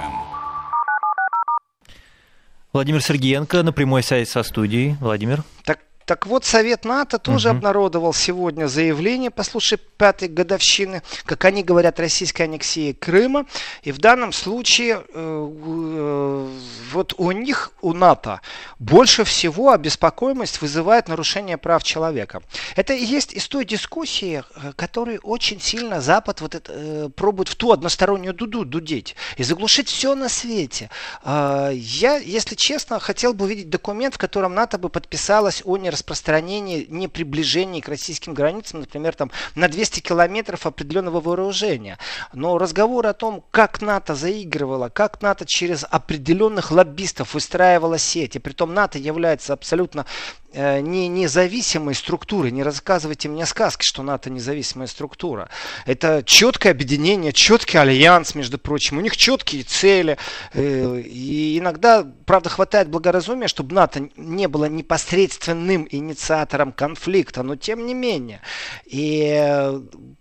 Владимир 2.72 3.02
Сергеенко 3.02 3.62
на 3.62 3.72
прямой 3.72 4.02
связи 4.02 4.28
со 4.28 4.42
студией. 4.42 4.96
Владимир. 5.00 5.42
Так 5.64 5.80
так 6.10 6.26
вот, 6.26 6.44
Совет 6.44 6.84
НАТО 6.84 7.20
тоже 7.20 7.50
угу. 7.50 7.58
обнародовал 7.58 8.12
сегодня 8.12 8.66
заявление 8.66 9.30
по 9.30 9.44
случаю 9.44 9.78
пятой 9.96 10.26
годовщины, 10.26 11.02
как 11.24 11.44
они 11.44 11.62
говорят, 11.62 12.00
российской 12.00 12.42
аннексии 12.42 12.92
Крыма. 12.92 13.46
И 13.84 13.92
в 13.92 13.98
данном 13.98 14.32
случае 14.32 14.94
э, 14.96 15.02
э, 15.14 16.48
вот 16.92 17.14
у 17.16 17.30
них, 17.30 17.70
у 17.80 17.92
НАТО, 17.92 18.40
больше 18.80 19.22
всего 19.22 19.70
обеспокоенность 19.70 20.60
вызывает 20.60 21.06
нарушение 21.06 21.56
прав 21.58 21.84
человека. 21.84 22.42
Это 22.74 22.92
и 22.92 23.04
есть 23.04 23.32
из 23.32 23.46
той 23.46 23.64
дискуссии, 23.64 24.42
э, 24.56 24.72
которую 24.74 25.20
очень 25.20 25.60
сильно 25.60 26.00
Запад 26.00 26.40
вот 26.40 26.56
это, 26.56 26.72
э, 26.74 27.08
пробует 27.14 27.48
в 27.50 27.54
ту 27.54 27.70
одностороннюю 27.70 28.34
дуду 28.34 28.64
дудеть 28.64 29.14
и 29.36 29.44
заглушить 29.44 29.88
все 29.88 30.16
на 30.16 30.28
свете. 30.28 30.90
Э, 31.22 31.70
я, 31.72 32.16
если 32.16 32.56
честно, 32.56 32.98
хотел 32.98 33.32
бы 33.32 33.44
увидеть 33.44 33.70
документ, 33.70 34.16
в 34.16 34.18
котором 34.18 34.54
НАТО 34.54 34.76
бы 34.76 34.88
подписалось 34.88 35.62
о 35.64 35.76
нераспространении 35.76 35.99
распространении, 36.00 36.86
не 36.88 37.08
приближении 37.08 37.80
к 37.80 37.88
российским 37.88 38.32
границам, 38.32 38.80
например, 38.80 39.14
там 39.14 39.30
на 39.54 39.68
200 39.68 40.00
километров 40.00 40.66
определенного 40.66 41.20
вооружения. 41.20 41.98
Но 42.32 42.56
разговор 42.58 43.06
о 43.06 43.12
том, 43.12 43.44
как 43.50 43.82
НАТО 43.82 44.14
заигрывало, 44.14 44.88
как 44.88 45.20
НАТО 45.20 45.44
через 45.46 45.84
определенных 45.88 46.70
лоббистов 46.70 47.34
выстраивала 47.34 47.98
сеть, 47.98 48.36
и 48.36 48.38
притом 48.38 48.72
НАТО 48.72 48.98
является 48.98 49.52
абсолютно 49.52 50.06
не 50.52 51.08
независимой 51.08 51.94
структуры. 51.94 52.50
Не 52.50 52.62
рассказывайте 52.62 53.28
мне 53.28 53.46
сказки, 53.46 53.84
что 53.84 54.02
НАТО 54.02 54.30
независимая 54.30 54.86
структура. 54.86 55.48
Это 55.86 56.22
четкое 56.24 56.72
объединение, 56.72 57.32
четкий 57.32 57.78
альянс, 57.78 58.34
между 58.34 58.58
прочим. 58.58 58.98
У 58.98 59.00
них 59.00 59.16
четкие 59.16 59.62
цели. 59.62 60.18
Э, 60.52 61.00
и 61.00 61.58
иногда, 61.58 62.06
правда, 62.26 62.48
хватает 62.48 62.88
благоразумия, 62.88 63.48
чтобы 63.48 63.74
НАТО 63.74 64.08
не 64.16 64.48
было 64.48 64.66
непосредственным 64.66 65.86
инициатором 65.90 66.72
конфликта, 66.72 67.42
но 67.42 67.56
тем 67.56 67.86
не 67.86 67.94
менее. 67.94 68.40
И 68.86 69.32
э, 69.32 69.80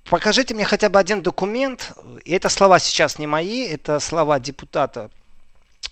покажите 0.10 0.54
мне 0.54 0.66
хотя 0.66 0.90
бы 0.90 1.00
один 1.00 1.22
документ. 1.22 1.94
И 2.26 2.34
это 2.34 2.50
слова 2.50 2.80
сейчас 2.80 3.20
не 3.20 3.28
мои, 3.28 3.66
это 3.66 4.00
слова 4.00 4.40
депутата 4.40 5.10
Э, 5.10 5.19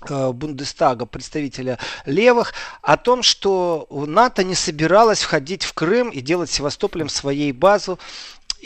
Бундестага, 0.02 1.06
представителя 1.06 1.80
левых, 2.06 2.54
о 2.82 2.98
том, 2.98 3.24
что 3.24 3.88
НАТО 3.90 4.44
не 4.44 4.56
собиралась 4.56 5.22
входить 5.22 5.64
в 5.64 5.74
Крым 5.74 6.10
и 6.10 6.22
делать 6.22 6.50
Севастополем 6.50 7.10
своей 7.10 7.52
базу 7.52 8.00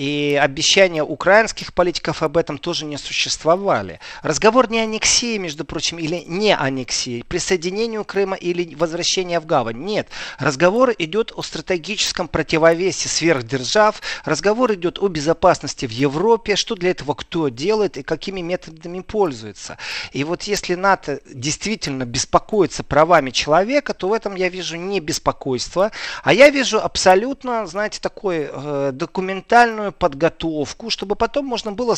и 0.02 0.36
обещания 0.42 1.04
украинских 1.04 1.76
политиков 1.76 2.24
об 2.24 2.36
этом 2.36 2.58
тоже 2.58 2.86
не 2.86 2.98
существовали. 2.98 4.00
Разговор 4.24 4.68
не 4.68 4.80
аннексии, 4.80 5.38
между 5.38 5.64
прочим, 5.64 6.00
или 6.00 6.24
не 6.26 6.56
аннексии, 6.56 7.22
присоединению 7.28 8.04
Крыма 8.04 8.36
или 8.36 8.74
возвращения 8.74 9.40
в 9.40 9.46
гавань. 9.46 9.78
Нет. 9.78 10.08
Разговор 10.40 10.92
идет 10.98 11.32
о 11.36 11.44
стратегическом 11.44 12.28
противовесе 12.28 13.10
сверхдержав. 13.10 14.02
Разговор 14.26 14.74
идет 14.74 14.98
о 14.98 15.08
безопасности 15.08 15.86
в 15.86 15.92
Европе, 15.92 16.56
что 16.56 16.74
для 16.74 16.90
этого 16.90 17.14
кто 17.14 17.50
делает 17.50 17.98
и 17.98 18.02
какими 18.02 18.42
методами 18.42 19.02
пользуется. 19.02 19.78
И 20.14 20.24
вот 20.24 20.42
если 20.44 20.74
НАТО 20.74 21.20
действительно 21.32 22.06
беспокоится 22.06 22.84
правами 22.84 23.30
человека, 23.30 23.94
то 23.94 24.10
в 24.10 24.14
этом 24.14 24.34
я 24.34 24.50
вижу 24.50 24.78
не 24.78 25.00
беспокойство, 25.00 25.92
а 26.24 26.34
я 26.34 26.50
вижу 26.50 26.82
абсолютно, 26.82 27.68
знаете, 27.68 28.00
такой 28.02 28.50
э, 28.52 28.90
документальную 28.94 29.90
подготовку, 29.91 30.89
чтобы 30.89 31.15
потом 31.15 31.45
можно 31.45 31.71
было, 31.71 31.95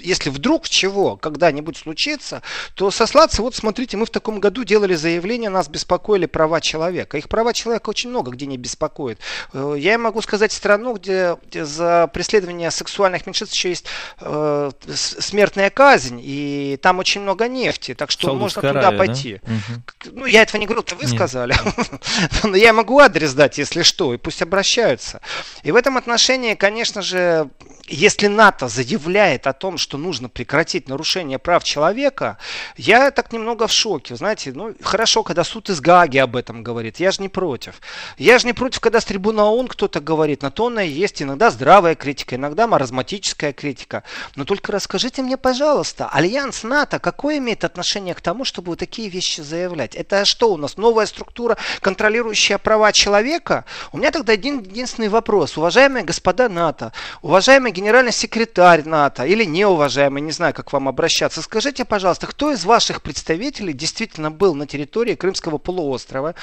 если 0.00 0.30
вдруг 0.30 0.68
чего 0.68 1.16
когда-нибудь 1.16 1.76
случится, 1.76 2.42
то 2.74 2.90
сослаться, 2.90 3.42
вот 3.42 3.54
смотрите, 3.54 3.96
мы 3.96 4.06
в 4.06 4.10
таком 4.10 4.40
году 4.40 4.64
делали 4.64 4.94
заявление, 4.94 5.50
нас 5.50 5.68
беспокоили 5.68 6.26
права 6.26 6.60
человека. 6.60 7.18
Их 7.18 7.28
права 7.28 7.52
человека 7.52 7.90
очень 7.90 8.10
много 8.10 8.30
где 8.30 8.46
не 8.46 8.56
беспокоит. 8.56 9.18
Э, 9.52 9.74
я 9.78 9.98
могу 9.98 10.22
сказать 10.22 10.52
страну, 10.52 10.94
где, 10.94 11.36
за 11.52 12.08
преследование 12.12 12.70
сексуальных 12.70 13.26
меньшинств 13.26 13.54
еще 13.54 13.70
есть 13.70 13.86
э, 14.20 14.70
смертная 14.94 15.70
казнь, 15.70 16.20
и 16.22 16.78
там 16.82 16.98
очень 16.98 17.20
много 17.20 17.48
нефти, 17.48 17.94
так 17.94 18.10
что 18.10 18.28
Саудовская 18.28 18.62
можно 18.62 18.80
туда 18.80 18.88
Аравия, 18.88 18.98
пойти. 18.98 19.40
Да? 19.42 19.52
Угу. 19.52 20.18
Ну, 20.20 20.26
я 20.26 20.42
этого 20.42 20.60
не 20.60 20.66
говорил, 20.66 20.82
это 20.82 20.96
вы 20.96 21.04
Нет. 21.04 21.14
сказали. 21.14 21.54
Но 22.42 22.56
я 22.56 22.72
могу 22.72 22.98
адрес 22.98 23.34
дать, 23.34 23.58
если 23.58 23.82
что, 23.82 24.14
и 24.14 24.16
пусть 24.16 24.42
обращаются. 24.42 25.20
И 25.62 25.72
в 25.72 25.76
этом 25.76 25.96
отношении, 25.96 26.54
конечно 26.54 27.02
же, 27.02 27.09
же 27.10 27.50
если 27.90 28.28
НАТО 28.28 28.68
заявляет 28.68 29.46
о 29.46 29.52
том, 29.52 29.76
что 29.76 29.98
нужно 29.98 30.28
прекратить 30.28 30.88
нарушение 30.88 31.38
прав 31.38 31.64
человека, 31.64 32.38
я 32.76 33.10
так 33.10 33.32
немного 33.32 33.66
в 33.66 33.72
шоке. 33.72 34.14
Знаете, 34.16 34.52
ну 34.54 34.74
хорошо, 34.82 35.22
когда 35.22 35.44
суд 35.44 35.68
из 35.70 35.80
Гаги 35.80 36.18
об 36.18 36.36
этом 36.36 36.62
говорит, 36.62 37.00
я 37.00 37.10
же 37.10 37.20
не 37.20 37.28
против. 37.28 37.80
Я 38.16 38.38
же 38.38 38.46
не 38.46 38.52
против, 38.52 38.80
когда 38.80 39.00
с 39.00 39.04
трибуна 39.04 39.44
ООН 39.46 39.68
кто-то 39.68 40.00
говорит, 40.00 40.42
на 40.42 40.50
то 40.50 40.68
она 40.68 40.84
и 40.84 40.90
есть 40.90 41.20
иногда 41.20 41.50
здравая 41.50 41.96
критика, 41.96 42.36
иногда 42.36 42.66
маразматическая 42.66 43.52
критика. 43.52 44.04
Но 44.36 44.44
только 44.44 44.72
расскажите 44.72 45.22
мне, 45.22 45.36
пожалуйста, 45.36 46.08
Альянс 46.08 46.62
НАТО 46.62 46.98
какое 47.00 47.38
имеет 47.38 47.64
отношение 47.64 48.14
к 48.14 48.20
тому, 48.20 48.44
чтобы 48.44 48.70
вот 48.70 48.78
такие 48.78 49.08
вещи 49.08 49.40
заявлять? 49.40 49.96
Это 49.96 50.24
что 50.24 50.52
у 50.52 50.56
нас, 50.56 50.76
новая 50.76 51.06
структура, 51.06 51.56
контролирующая 51.80 52.58
права 52.58 52.92
человека? 52.92 53.64
У 53.92 53.98
меня 53.98 54.12
тогда 54.12 54.32
один 54.34 54.60
единственный 54.60 55.08
вопрос. 55.08 55.56
Уважаемые 55.56 56.04
господа 56.04 56.48
НАТО, 56.48 56.92
уважаемые 57.22 57.72
генеральный 57.80 58.12
секретарь 58.12 58.84
НАТО 58.84 59.24
или 59.24 59.44
неуважаемый, 59.44 60.20
не 60.20 60.32
знаю, 60.32 60.52
как 60.52 60.70
вам 60.70 60.86
обращаться, 60.86 61.40
скажите, 61.40 61.86
пожалуйста, 61.86 62.26
кто 62.26 62.52
из 62.52 62.66
ваших 62.66 63.00
представителей 63.00 63.72
действительно 63.72 64.30
был 64.30 64.54
на 64.54 64.66
территории 64.66 65.14
Крымского 65.14 65.56
полуострова? 65.56 66.34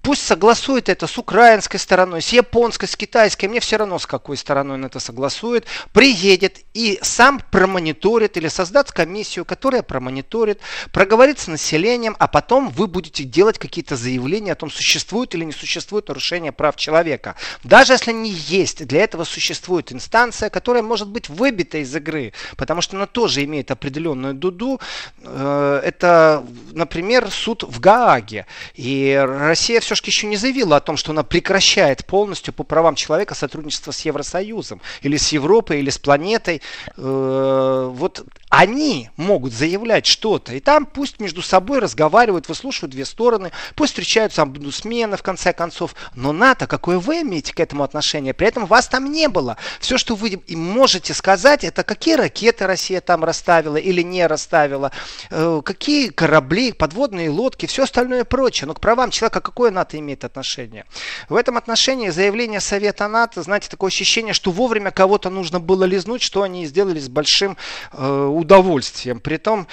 Пусть 0.00 0.26
согласует 0.26 0.88
это 0.88 1.06
с 1.06 1.18
украинской 1.18 1.76
стороной, 1.76 2.22
с 2.22 2.30
японской, 2.30 2.86
с 2.86 2.96
китайской, 2.96 3.44
мне 3.44 3.60
все 3.60 3.76
равно 3.76 3.98
с 3.98 4.06
какой 4.06 4.38
стороной 4.38 4.76
он 4.76 4.86
это 4.86 5.00
согласует, 5.00 5.66
приедет 5.92 6.60
и 6.72 6.98
сам 7.02 7.42
промониторит 7.50 8.38
или 8.38 8.48
создаст 8.48 8.90
комиссию, 8.90 9.44
которая 9.44 9.82
промониторит, 9.82 10.60
проговорит 10.92 11.40
с 11.40 11.46
населением, 11.46 12.16
а 12.18 12.26
потом 12.26 12.70
вы 12.70 12.86
будете 12.86 13.24
делать 13.24 13.58
какие-то 13.58 13.96
заявления 13.96 14.52
о 14.52 14.56
том, 14.56 14.70
существует 14.70 15.34
или 15.34 15.44
не 15.44 15.52
существует 15.52 16.08
нарушение 16.08 16.52
прав 16.52 16.76
человека. 16.76 17.36
Даже 17.64 17.92
если 17.92 18.12
не 18.12 18.30
есть, 18.30 18.86
для 18.86 19.02
этого 19.02 19.24
существует 19.24 19.92
инстанция, 19.92 20.53
которая 20.54 20.84
может 20.84 21.08
быть 21.08 21.28
выбита 21.28 21.78
из 21.78 21.96
игры, 21.96 22.32
потому 22.56 22.80
что 22.80 22.96
она 22.96 23.06
тоже 23.06 23.42
имеет 23.42 23.72
определенную 23.72 24.34
дуду. 24.34 24.80
Э, 25.24 25.80
это, 25.82 26.44
например, 26.72 27.28
суд 27.28 27.64
в 27.64 27.80
Гааге. 27.80 28.46
И 28.76 29.20
Россия 29.20 29.80
все-таки 29.80 30.12
еще 30.12 30.28
не 30.28 30.36
заявила 30.36 30.76
о 30.76 30.80
том, 30.80 30.96
что 30.96 31.10
она 31.10 31.24
прекращает 31.24 32.06
полностью 32.06 32.54
по 32.54 32.62
правам 32.62 32.94
человека 32.94 33.34
сотрудничество 33.34 33.90
с 33.90 34.02
Евросоюзом, 34.02 34.80
или 35.02 35.16
с 35.16 35.32
Европой, 35.32 35.80
или 35.80 35.90
с 35.90 35.98
планетой. 35.98 36.62
Э, 36.96 37.90
вот 37.92 38.24
они 38.56 39.10
могут 39.16 39.52
заявлять 39.52 40.06
что-то, 40.06 40.54
и 40.54 40.60
там 40.60 40.86
пусть 40.86 41.18
между 41.18 41.42
собой 41.42 41.80
разговаривают, 41.80 42.48
выслушивают 42.48 42.92
две 42.92 43.04
стороны, 43.04 43.50
пусть 43.74 43.92
встречаются 43.92 44.42
омбудсмены 44.42 45.16
в 45.16 45.22
конце 45.22 45.52
концов, 45.52 45.96
но 46.14 46.32
НАТО, 46.32 46.68
какое 46.68 47.00
вы 47.00 47.22
имеете 47.22 47.52
к 47.52 47.58
этому 47.58 47.82
отношение, 47.82 48.32
при 48.32 48.46
этом 48.46 48.66
вас 48.66 48.86
там 48.86 49.10
не 49.10 49.28
было. 49.28 49.56
Все, 49.80 49.98
что 49.98 50.14
вы 50.14 50.28
им 50.28 50.60
можете 50.60 51.14
сказать, 51.14 51.64
это 51.64 51.82
какие 51.82 52.14
ракеты 52.14 52.68
Россия 52.68 53.00
там 53.00 53.24
расставила 53.24 53.76
или 53.76 54.02
не 54.02 54.24
расставила, 54.24 54.92
э, 55.30 55.60
какие 55.64 56.10
корабли, 56.10 56.70
подводные 56.72 57.30
лодки, 57.30 57.66
все 57.66 57.82
остальное 57.82 58.24
прочее. 58.24 58.68
Но 58.68 58.74
к 58.74 58.80
правам 58.80 59.10
человека 59.10 59.40
какое 59.40 59.72
НАТО 59.72 59.98
имеет 59.98 60.22
отношение? 60.24 60.84
В 61.28 61.34
этом 61.34 61.56
отношении 61.56 62.10
заявление 62.10 62.60
Совета 62.60 63.08
НАТО, 63.08 63.42
знаете, 63.42 63.68
такое 63.68 63.88
ощущение, 63.88 64.32
что 64.32 64.52
вовремя 64.52 64.92
кого-то 64.92 65.28
нужно 65.28 65.58
было 65.58 65.82
лизнуть, 65.82 66.22
что 66.22 66.42
они 66.42 66.66
сделали 66.66 67.00
с 67.00 67.08
большим 67.08 67.56
э, 67.92 68.28
удовольствием. 68.44 69.20
Притом, 69.20 69.66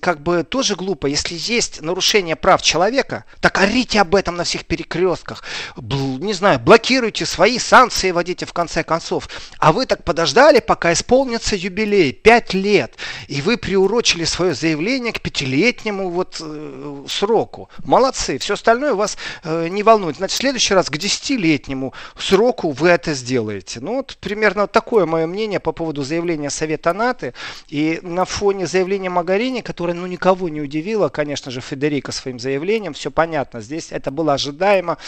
как 0.00 0.20
бы 0.22 0.44
тоже 0.44 0.76
глупо, 0.76 1.06
если 1.06 1.36
есть 1.38 1.82
нарушение 1.82 2.36
прав 2.36 2.62
человека, 2.62 3.24
так 3.40 3.58
орите 3.58 4.00
об 4.00 4.14
этом 4.14 4.36
на 4.36 4.44
всех 4.44 4.66
перекрестках, 4.66 5.42
не 5.76 6.32
знаю, 6.32 6.60
блокируйте 6.60 7.26
свои 7.26 7.58
санкции, 7.58 8.10
вводите 8.10 8.46
в 8.46 8.52
конце 8.52 8.84
концов. 8.84 9.28
А 9.58 9.72
вы 9.72 9.86
так 9.86 10.04
подождали, 10.04 10.60
пока 10.60 10.92
исполнится 10.92 11.56
юбилей, 11.56 12.12
пять 12.12 12.54
лет, 12.54 12.96
и 13.28 13.40
вы 13.40 13.56
приурочили 13.56 14.24
свое 14.24 14.54
заявление 14.54 15.12
к 15.12 15.20
пятилетнему 15.20 16.10
вот 16.10 16.38
э, 16.40 17.04
сроку. 17.08 17.68
Молодцы, 17.84 18.38
все 18.38 18.54
остальное 18.54 18.94
вас 18.94 19.16
э, 19.42 19.68
не 19.68 19.82
волнует. 19.82 20.16
Значит, 20.16 20.36
в 20.36 20.40
следующий 20.40 20.74
раз 20.74 20.90
к 20.90 20.96
десятилетнему 20.96 21.94
сроку 22.18 22.70
вы 22.70 22.88
это 22.88 23.14
сделаете. 23.14 23.80
Ну 23.80 23.96
вот 23.96 24.16
примерно 24.20 24.66
такое 24.66 25.06
мое 25.06 25.26
мнение 25.26 25.60
по 25.60 25.72
поводу 25.72 26.02
заявления 26.02 26.50
Совета 26.50 26.92
НАТО. 26.92 27.34
И 27.68 27.98
на 28.02 28.24
фоне 28.24 28.66
заявления 28.66 29.10
Магарини 29.10 29.63
которая 29.64 29.96
ну, 29.96 30.06
никого 30.06 30.48
не 30.48 30.60
удивила, 30.60 31.08
конечно 31.08 31.50
же, 31.50 31.60
Федерико 31.60 32.12
своим 32.12 32.38
заявлением, 32.38 32.92
все 32.92 33.10
понятно, 33.10 33.60
здесь 33.60 33.90
это 33.90 34.10
было 34.10 34.34
ожидаемо, 34.34 34.98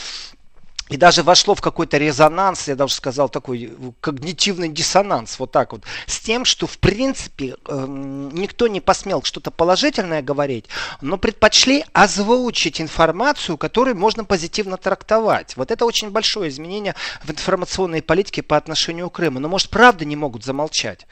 и 0.88 0.96
даже 0.96 1.22
вошло 1.24 1.54
в 1.54 1.60
какой-то 1.60 1.98
резонанс, 1.98 2.68
я 2.68 2.76
даже 2.76 2.94
сказал, 2.94 3.28
такой 3.28 3.72
когнитивный 4.00 4.68
диссонанс, 4.68 5.38
вот 5.38 5.50
так 5.50 5.72
вот, 5.72 5.82
с 6.06 6.20
тем, 6.20 6.44
что 6.44 6.68
в 6.68 6.78
принципе 6.78 7.56
э, 7.66 7.86
никто 8.32 8.68
не 8.68 8.80
посмел 8.80 9.22
что-то 9.24 9.50
положительное 9.50 10.22
говорить, 10.22 10.66
но 11.00 11.18
предпочли 11.18 11.84
озвучить 11.92 12.80
информацию, 12.80 13.58
которую 13.58 13.96
можно 13.96 14.24
позитивно 14.24 14.76
трактовать. 14.76 15.56
Вот 15.56 15.72
это 15.72 15.84
очень 15.84 16.10
большое 16.10 16.50
изменение 16.50 16.94
в 17.24 17.30
информационной 17.30 18.02
политике 18.02 18.42
по 18.42 18.56
отношению 18.56 19.10
к 19.10 19.16
Крыму. 19.16 19.40
Но 19.40 19.48
может 19.48 19.70
правда 19.70 20.04
не 20.04 20.14
могут 20.14 20.44
замолчать. 20.44 21.06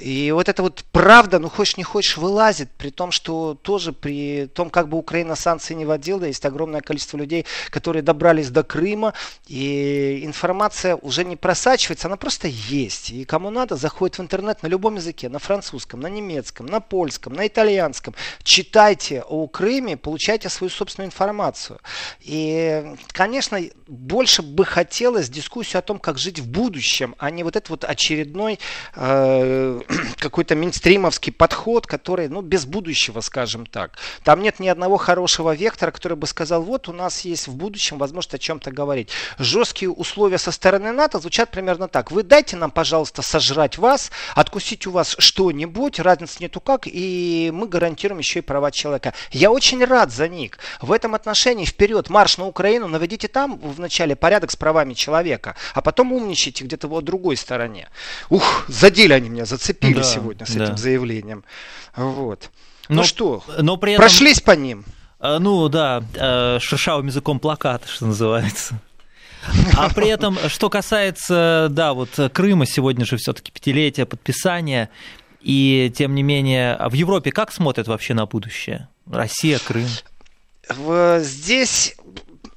И 0.00 0.30
вот 0.32 0.48
это 0.48 0.62
вот 0.62 0.84
правда, 0.92 1.38
ну 1.38 1.48
хочешь 1.48 1.76
не 1.76 1.82
хочешь, 1.82 2.16
вылазит, 2.16 2.70
при 2.70 2.90
том, 2.90 3.10
что 3.10 3.54
тоже 3.54 3.92
при 3.92 4.46
том, 4.46 4.70
как 4.70 4.88
бы 4.88 4.96
Украина 4.96 5.34
санкции 5.34 5.74
не 5.74 5.84
вводила, 5.84 6.24
есть 6.24 6.44
огромное 6.44 6.82
количество 6.82 7.16
людей, 7.16 7.46
которые 7.70 8.02
добрались 8.02 8.50
до 8.50 8.62
Крыма, 8.62 9.07
и 9.46 10.24
информация 10.24 10.96
уже 10.96 11.24
не 11.24 11.36
просачивается, 11.36 12.08
она 12.08 12.16
просто 12.16 12.48
есть. 12.48 13.10
И 13.10 13.24
кому 13.24 13.50
надо, 13.50 13.76
заходит 13.76 14.18
в 14.18 14.22
интернет 14.22 14.62
на 14.62 14.66
любом 14.66 14.96
языке, 14.96 15.28
на 15.28 15.38
французском, 15.38 16.00
на 16.00 16.08
немецком, 16.08 16.66
на 16.66 16.80
польском, 16.80 17.32
на 17.32 17.46
итальянском. 17.46 18.14
Читайте 18.42 19.22
о 19.22 19.46
Крыме, 19.46 19.96
получайте 19.96 20.48
свою 20.48 20.70
собственную 20.70 21.08
информацию. 21.08 21.80
И, 22.20 22.94
конечно, 23.08 23.60
больше 23.86 24.42
бы 24.42 24.64
хотелось 24.64 25.28
дискуссию 25.28 25.78
о 25.78 25.82
том, 25.82 25.98
как 25.98 26.18
жить 26.18 26.40
в 26.40 26.48
будущем, 26.48 27.14
а 27.18 27.30
не 27.30 27.44
вот 27.44 27.56
этот 27.56 27.70
вот 27.70 27.84
очередной 27.84 28.58
э, 28.94 29.80
какой-то 30.18 30.56
мейнстримовский 30.56 31.32
подход, 31.32 31.86
который, 31.86 32.28
ну, 32.28 32.42
без 32.42 32.66
будущего, 32.66 33.20
скажем 33.20 33.66
так. 33.66 33.98
Там 34.24 34.42
нет 34.42 34.60
ни 34.60 34.68
одного 34.68 34.96
хорошего 34.96 35.54
вектора, 35.54 35.90
который 35.90 36.16
бы 36.16 36.26
сказал, 36.26 36.62
вот 36.62 36.88
у 36.88 36.92
нас 36.92 37.20
есть 37.20 37.48
в 37.48 37.54
будущем 37.54 37.98
возможность 37.98 38.34
о 38.34 38.38
чем-то 38.38 38.72
говорить. 38.72 38.97
Жесткие 39.38 39.90
условия 39.90 40.38
со 40.38 40.50
стороны 40.50 40.92
НАТО 40.92 41.18
звучат 41.18 41.50
примерно 41.50 41.88
так. 41.88 42.10
Вы 42.10 42.22
дайте 42.22 42.56
нам, 42.56 42.70
пожалуйста, 42.70 43.22
сожрать 43.22 43.78
вас, 43.78 44.10
откусить 44.34 44.86
у 44.86 44.90
вас 44.90 45.14
что-нибудь, 45.18 46.00
разницы 46.00 46.38
нету 46.40 46.60
как, 46.60 46.82
и 46.86 47.50
мы 47.52 47.68
гарантируем 47.68 48.18
еще 48.18 48.40
и 48.40 48.42
права 48.42 48.70
человека. 48.70 49.14
Я 49.30 49.50
очень 49.50 49.84
рад 49.84 50.12
за 50.12 50.28
них. 50.28 50.58
В 50.80 50.92
этом 50.92 51.14
отношении 51.14 51.64
вперед, 51.64 52.10
марш 52.10 52.38
на 52.38 52.46
Украину, 52.46 52.88
наведите 52.88 53.28
там 53.28 53.58
вначале 53.58 54.16
порядок 54.16 54.50
с 54.50 54.56
правами 54.56 54.94
человека, 54.94 55.56
а 55.74 55.82
потом 55.82 56.12
умничайте 56.12 56.64
где-то 56.64 56.88
в 56.88 57.02
другой 57.02 57.36
стороне. 57.36 57.88
Ух, 58.30 58.64
задели 58.68 59.12
они 59.12 59.28
меня, 59.28 59.44
зацепили 59.44 59.94
да, 59.94 60.02
сегодня 60.02 60.46
с 60.46 60.54
да. 60.54 60.64
этим 60.64 60.76
заявлением. 60.76 61.44
Вот. 61.96 62.50
Но, 62.88 62.96
ну 62.96 63.04
что, 63.04 63.44
но 63.58 63.76
при 63.76 63.92
этом, 63.92 64.02
прошлись 64.02 64.40
по 64.40 64.52
ним? 64.52 64.84
Э, 65.20 65.38
ну 65.38 65.68
да, 65.68 66.02
э, 66.14 66.58
шершавым 66.60 67.06
языком 67.06 67.38
плаката, 67.40 67.86
что 67.86 68.06
называется. 68.06 68.80
А 69.76 69.88
при 69.92 70.08
этом, 70.08 70.36
что 70.48 70.68
касается, 70.70 71.68
да, 71.70 71.94
вот 71.94 72.10
Крыма, 72.32 72.66
сегодня 72.66 73.04
же 73.04 73.16
все-таки 73.16 73.52
пятилетие 73.52 74.06
подписания, 74.06 74.90
и 75.40 75.92
тем 75.96 76.14
не 76.14 76.22
менее, 76.22 76.74
а 76.74 76.88
в 76.88 76.94
Европе 76.94 77.30
как 77.30 77.52
смотрят 77.52 77.88
вообще 77.88 78.14
на 78.14 78.26
будущее? 78.26 78.88
Россия, 79.06 79.58
Крым? 79.58 79.88
Здесь 81.20 81.96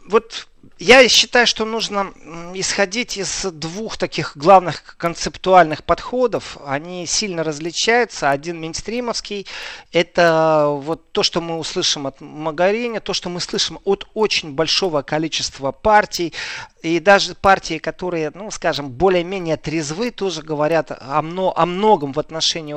вот 0.10 0.48
я 0.82 1.08
считаю, 1.10 1.46
что 1.46 1.64
нужно 1.64 2.12
исходить 2.56 3.16
из 3.16 3.46
двух 3.46 3.98
таких 3.98 4.36
главных 4.36 4.96
концептуальных 4.98 5.84
подходов. 5.84 6.58
Они 6.66 7.06
сильно 7.06 7.44
различаются. 7.44 8.32
Один 8.32 8.60
мейнстримовский– 8.60 9.46
это 9.92 10.66
вот 10.70 11.12
то, 11.12 11.22
что 11.22 11.40
мы 11.40 11.60
услышим 11.60 12.08
от 12.08 12.20
Магарини, 12.20 12.98
то, 12.98 13.14
что 13.14 13.30
мы 13.30 13.42
слышим 13.42 13.78
от 13.84 14.08
очень 14.16 14.54
большого 14.54 15.04
количества 15.04 15.72
партий. 15.72 16.34
И 16.82 17.00
даже 17.00 17.36
партии, 17.36 17.78
которые, 17.78 18.32
ну, 18.34 18.50
скажем, 18.50 18.90
более-менее 18.90 19.58
трезвы, 19.58 20.10
тоже 20.10 20.42
говорят 20.42 20.92
о, 20.92 21.22
мно, 21.22 21.54
о 21.56 21.68
многом 21.68 22.12
в 22.12 22.20
отношении 22.20 22.74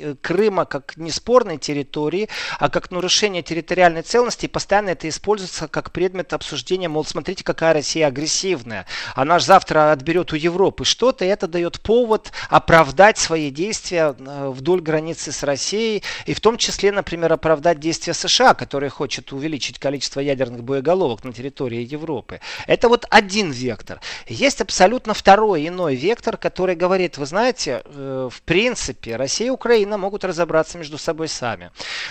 э, 0.00 0.16
Крыма 0.20 0.64
как 0.64 0.96
неспорной 0.96 1.58
территории, 1.58 2.28
а 2.58 2.68
как 2.68 2.90
нарушение 2.90 3.44
территориальной 3.44 4.02
целостности. 4.02 4.46
И 4.46 4.48
постоянно 4.48 4.90
это 4.90 5.08
используется 5.08 5.68
как 5.68 5.92
предмет 5.92 6.32
обсуждения, 6.32 6.88
мол, 6.88 7.04
смотрите, 7.12 7.44
какая 7.44 7.74
Россия 7.74 8.06
агрессивная. 8.06 8.86
Она 9.14 9.38
же 9.38 9.46
завтра 9.46 9.92
отберет 9.92 10.32
у 10.32 10.36
Европы 10.36 10.84
что-то, 10.84 11.24
и 11.24 11.28
это 11.28 11.46
дает 11.46 11.80
повод 11.80 12.32
оправдать 12.48 13.18
свои 13.18 13.50
действия 13.50 14.14
э, 14.18 14.48
вдоль 14.48 14.80
границы 14.80 15.30
с 15.30 15.42
Россией, 15.42 16.02
и 16.26 16.34
в 16.34 16.40
том 16.40 16.56
числе, 16.56 16.90
например, 16.90 17.32
оправдать 17.32 17.78
действия 17.78 18.14
США, 18.14 18.54
которые 18.54 18.90
хочет 18.90 19.32
увеличить 19.32 19.78
количество 19.78 20.20
ядерных 20.20 20.64
боеголовок 20.64 21.24
на 21.24 21.32
территории 21.32 21.82
Европы. 21.82 22.40
Это 22.66 22.88
вот 22.88 23.06
один 23.10 23.50
вектор. 23.50 24.00
Есть 24.26 24.60
абсолютно 24.60 25.14
второй, 25.14 25.68
иной 25.68 25.94
вектор, 25.94 26.36
который 26.36 26.74
говорит, 26.74 27.18
вы 27.18 27.26
знаете, 27.26 27.82
э, 27.84 28.28
в 28.32 28.42
принципе, 28.42 29.16
Россия 29.16 29.48
и 29.48 29.50
Украина 29.50 29.98
могут 29.98 30.24
разобраться 30.24 30.78
между 30.78 30.98
собой 30.98 31.28
сами. 31.28 31.70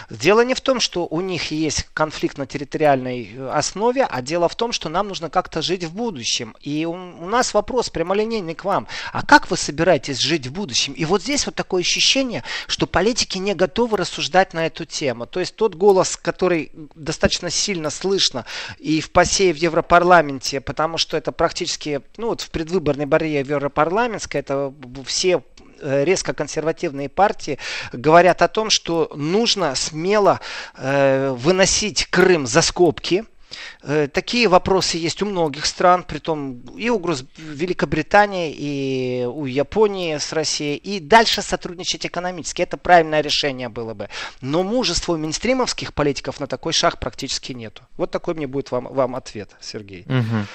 Дело 0.09 0.45
не 0.45 0.53
в 0.53 0.61
том, 0.61 0.79
что 0.79 1.07
у 1.07 1.21
них 1.21 1.51
есть 1.51 1.87
конфликт 1.93 2.37
на 2.37 2.45
территориальной 2.45 3.31
э, 3.33 3.49
основе, 3.49 4.05
а 4.05 4.21
дело 4.21 4.47
в 4.47 4.55
том, 4.55 4.71
что 4.71 4.80
нам 4.89 5.07
нужно 5.07 5.29
как-то 5.29 5.61
жить 5.61 5.83
в 5.83 5.93
будущем. 5.93 6.55
И 6.61 6.85
у, 6.85 6.91
у 6.91 7.27
нас 7.27 7.53
вопрос 7.53 7.89
прямолинейный 7.89 8.55
к 8.55 8.65
вам. 8.65 8.87
А 9.13 9.25
как 9.25 9.49
вы 9.49 9.57
собираетесь 9.57 10.19
жить 10.19 10.47
в 10.47 10.51
будущем? 10.51 10.93
И 10.93 11.05
вот 11.05 11.21
здесь 11.21 11.45
вот 11.45 11.55
такое 11.55 11.81
ощущение, 11.81 12.43
что 12.67 12.87
политики 12.87 13.37
не 13.37 13.53
готовы 13.53 13.97
рассуждать 13.97 14.53
на 14.53 14.65
эту 14.65 14.85
тему. 14.85 15.25
То 15.25 15.39
есть 15.39 15.55
тот 15.55 15.75
голос, 15.75 16.17
который 16.17 16.71
достаточно 16.95 17.49
сильно 17.49 17.89
слышно 17.89 18.45
и 18.77 19.01
в 19.01 19.11
ПАСЕ, 19.11 19.49
и 19.49 19.53
в 19.53 19.57
Европарламенте, 19.57 20.61
потому 20.61 20.97
что 20.97 21.17
это 21.17 21.31
практически, 21.31 22.01
ну 22.17 22.27
вот 22.27 22.41
в 22.41 22.49
предвыборной 22.49 23.05
борьбе 23.05 23.43
в 23.43 23.49
Европарламентской, 23.49 24.41
это 24.41 24.73
все 25.05 25.43
э, 25.79 26.03
резко 26.03 26.33
консервативные 26.33 27.09
партии 27.09 27.57
говорят 27.93 28.41
о 28.41 28.47
том, 28.47 28.69
что 28.69 29.11
нужно 29.15 29.75
смело 29.75 30.39
э, 30.75 31.31
выносить 31.31 32.05
Крым 32.07 32.47
за 32.47 32.61
скобки, 32.61 33.25
такие 33.81 34.47
вопросы 34.47 34.97
есть 34.97 35.21
у 35.21 35.25
многих 35.25 35.65
стран, 35.65 36.03
при 36.03 36.19
том 36.19 36.61
и 36.77 36.89
у 36.89 37.01
Великобритании, 37.37 38.53
и 38.55 39.25
у 39.25 39.45
Японии 39.45 40.17
с 40.17 40.33
Россией, 40.33 40.77
и 40.77 40.99
дальше 40.99 41.41
сотрудничать 41.41 42.05
экономически. 42.05 42.61
Это 42.61 42.77
правильное 42.77 43.21
решение 43.21 43.69
было 43.69 43.93
бы. 43.93 44.09
Но 44.41 44.63
мужества 44.63 45.13
у 45.13 45.17
мейнстримовских 45.17 45.93
политиков 45.93 46.39
на 46.39 46.47
такой 46.47 46.73
шаг 46.73 46.99
практически 46.99 47.53
нету. 47.53 47.83
Вот 47.97 48.11
такой 48.11 48.33
мне 48.33 48.47
будет 48.47 48.71
вам, 48.71 48.85
вам 48.85 49.15
ответ, 49.15 49.51
Сергей. 49.61 50.05
Угу. 50.07 50.45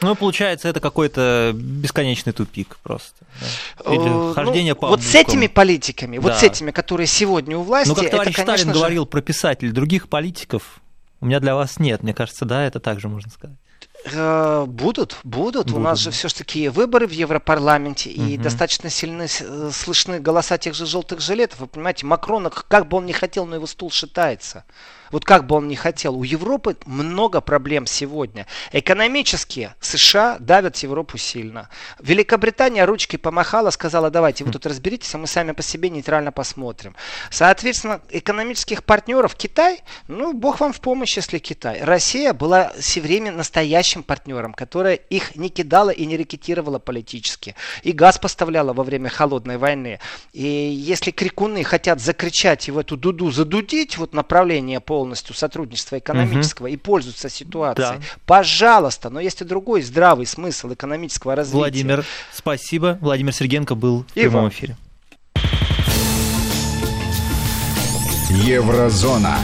Ну, 0.00 0.14
получается, 0.14 0.68
это 0.68 0.80
какой-то 0.80 1.52
бесконечный 1.54 2.32
тупик 2.32 2.78
просто. 2.82 3.16
Да? 3.84 3.92
Или 3.92 3.98
ну, 3.98 4.32
хождение 4.32 4.74
по 4.74 4.88
Вот 4.88 5.02
с 5.02 5.14
этими 5.14 5.48
политиками, 5.48 6.18
да. 6.18 6.22
вот 6.22 6.34
с 6.34 6.42
этими, 6.42 6.70
которые 6.70 7.06
сегодня 7.06 7.58
у 7.58 7.62
власти... 7.62 7.88
Ну, 7.88 7.94
как 7.96 8.10
товарищ 8.10 8.34
это, 8.34 8.42
Сталин 8.42 8.68
же... 8.68 8.72
говорил 8.72 9.06
про 9.06 9.20
писателей 9.20 9.72
других 9.72 10.08
политиков, 10.08 10.80
у 11.20 11.26
меня 11.26 11.40
для 11.40 11.54
вас 11.54 11.78
нет. 11.78 12.02
Мне 12.02 12.14
кажется, 12.14 12.44
да, 12.44 12.64
это 12.64 12.80
также 12.80 13.08
можно 13.08 13.30
сказать. 13.30 13.56
Э, 14.12 14.64
будут, 14.66 15.18
будут, 15.24 15.66
будут. 15.66 15.72
У 15.72 15.78
нас 15.78 15.98
же 15.98 16.10
все-таки 16.10 16.68
выборы 16.68 17.06
в 17.06 17.10
Европарламенте, 17.10 18.10
угу. 18.10 18.22
и 18.22 18.36
достаточно 18.36 18.90
сильны 18.90 19.26
э, 19.40 19.70
слышны 19.72 20.20
голоса 20.20 20.58
тех 20.58 20.74
же 20.74 20.86
желтых 20.86 21.20
жилетов. 21.20 21.60
Вы 21.60 21.66
понимаете, 21.66 22.06
Макрон, 22.06 22.50
как 22.50 22.88
бы 22.88 22.98
он 22.98 23.06
ни 23.06 23.12
хотел, 23.12 23.46
но 23.46 23.56
его 23.56 23.66
стул 23.66 23.90
шатается. 23.90 24.64
Вот 25.10 25.24
как 25.24 25.46
бы 25.46 25.56
он 25.56 25.68
ни 25.68 25.74
хотел. 25.74 26.16
У 26.16 26.24
Европы 26.24 26.76
много 26.86 27.40
проблем 27.40 27.86
сегодня. 27.86 28.46
Экономически 28.72 29.74
США 29.80 30.36
давят 30.38 30.76
Европу 30.78 31.18
сильно. 31.18 31.68
Великобритания 32.00 32.84
ручки 32.84 33.16
помахала, 33.16 33.70
сказала, 33.70 34.10
давайте 34.10 34.44
вы 34.44 34.52
тут 34.52 34.66
разберитесь, 34.66 35.14
а 35.14 35.18
мы 35.18 35.26
сами 35.26 35.52
по 35.52 35.62
себе 35.62 35.90
нейтрально 35.90 36.32
посмотрим. 36.32 36.94
Соответственно, 37.30 38.00
экономических 38.10 38.84
партнеров 38.84 39.34
Китай, 39.34 39.80
ну, 40.08 40.32
бог 40.32 40.60
вам 40.60 40.72
в 40.72 40.80
помощь, 40.80 41.16
если 41.16 41.38
Китай. 41.38 41.82
Россия 41.82 42.32
была 42.32 42.72
все 42.78 43.00
время 43.00 43.32
настоящим 43.32 44.02
партнером, 44.02 44.52
которая 44.52 44.94
их 44.94 45.36
не 45.36 45.48
кидала 45.48 45.90
и 45.90 46.06
не 46.06 46.16
рекетировала 46.16 46.78
политически. 46.78 47.54
И 47.82 47.92
газ 47.92 48.18
поставляла 48.18 48.72
во 48.72 48.84
время 48.84 49.08
холодной 49.08 49.58
войны. 49.58 50.00
И 50.32 50.44
если 50.44 51.10
крикуны 51.10 51.64
хотят 51.64 52.00
закричать 52.00 52.68
и 52.68 52.72
в 52.72 52.78
эту 52.78 52.96
дуду 52.96 53.30
задудить, 53.30 53.98
вот 53.98 54.14
направление 54.14 54.80
по 54.80 54.97
полностью 54.98 55.32
сотрудничества 55.32 56.00
экономического 56.00 56.66
угу. 56.66 56.74
и 56.74 56.76
пользуются 56.76 57.30
ситуацией. 57.30 57.98
Да. 57.98 58.04
Пожалуйста, 58.26 59.10
но 59.10 59.20
есть 59.20 59.40
и 59.40 59.44
другой 59.44 59.82
здравый 59.82 60.26
смысл 60.26 60.72
экономического 60.72 61.36
развития. 61.36 61.56
Владимир, 61.56 62.04
спасибо. 62.32 62.98
Владимир 63.00 63.32
Сергенко 63.32 63.76
был 63.76 64.02
в 64.02 64.16
и 64.16 64.22
прямом 64.22 64.42
вам. 64.42 64.48
эфире. 64.48 64.76
Еврозона. 68.28 69.38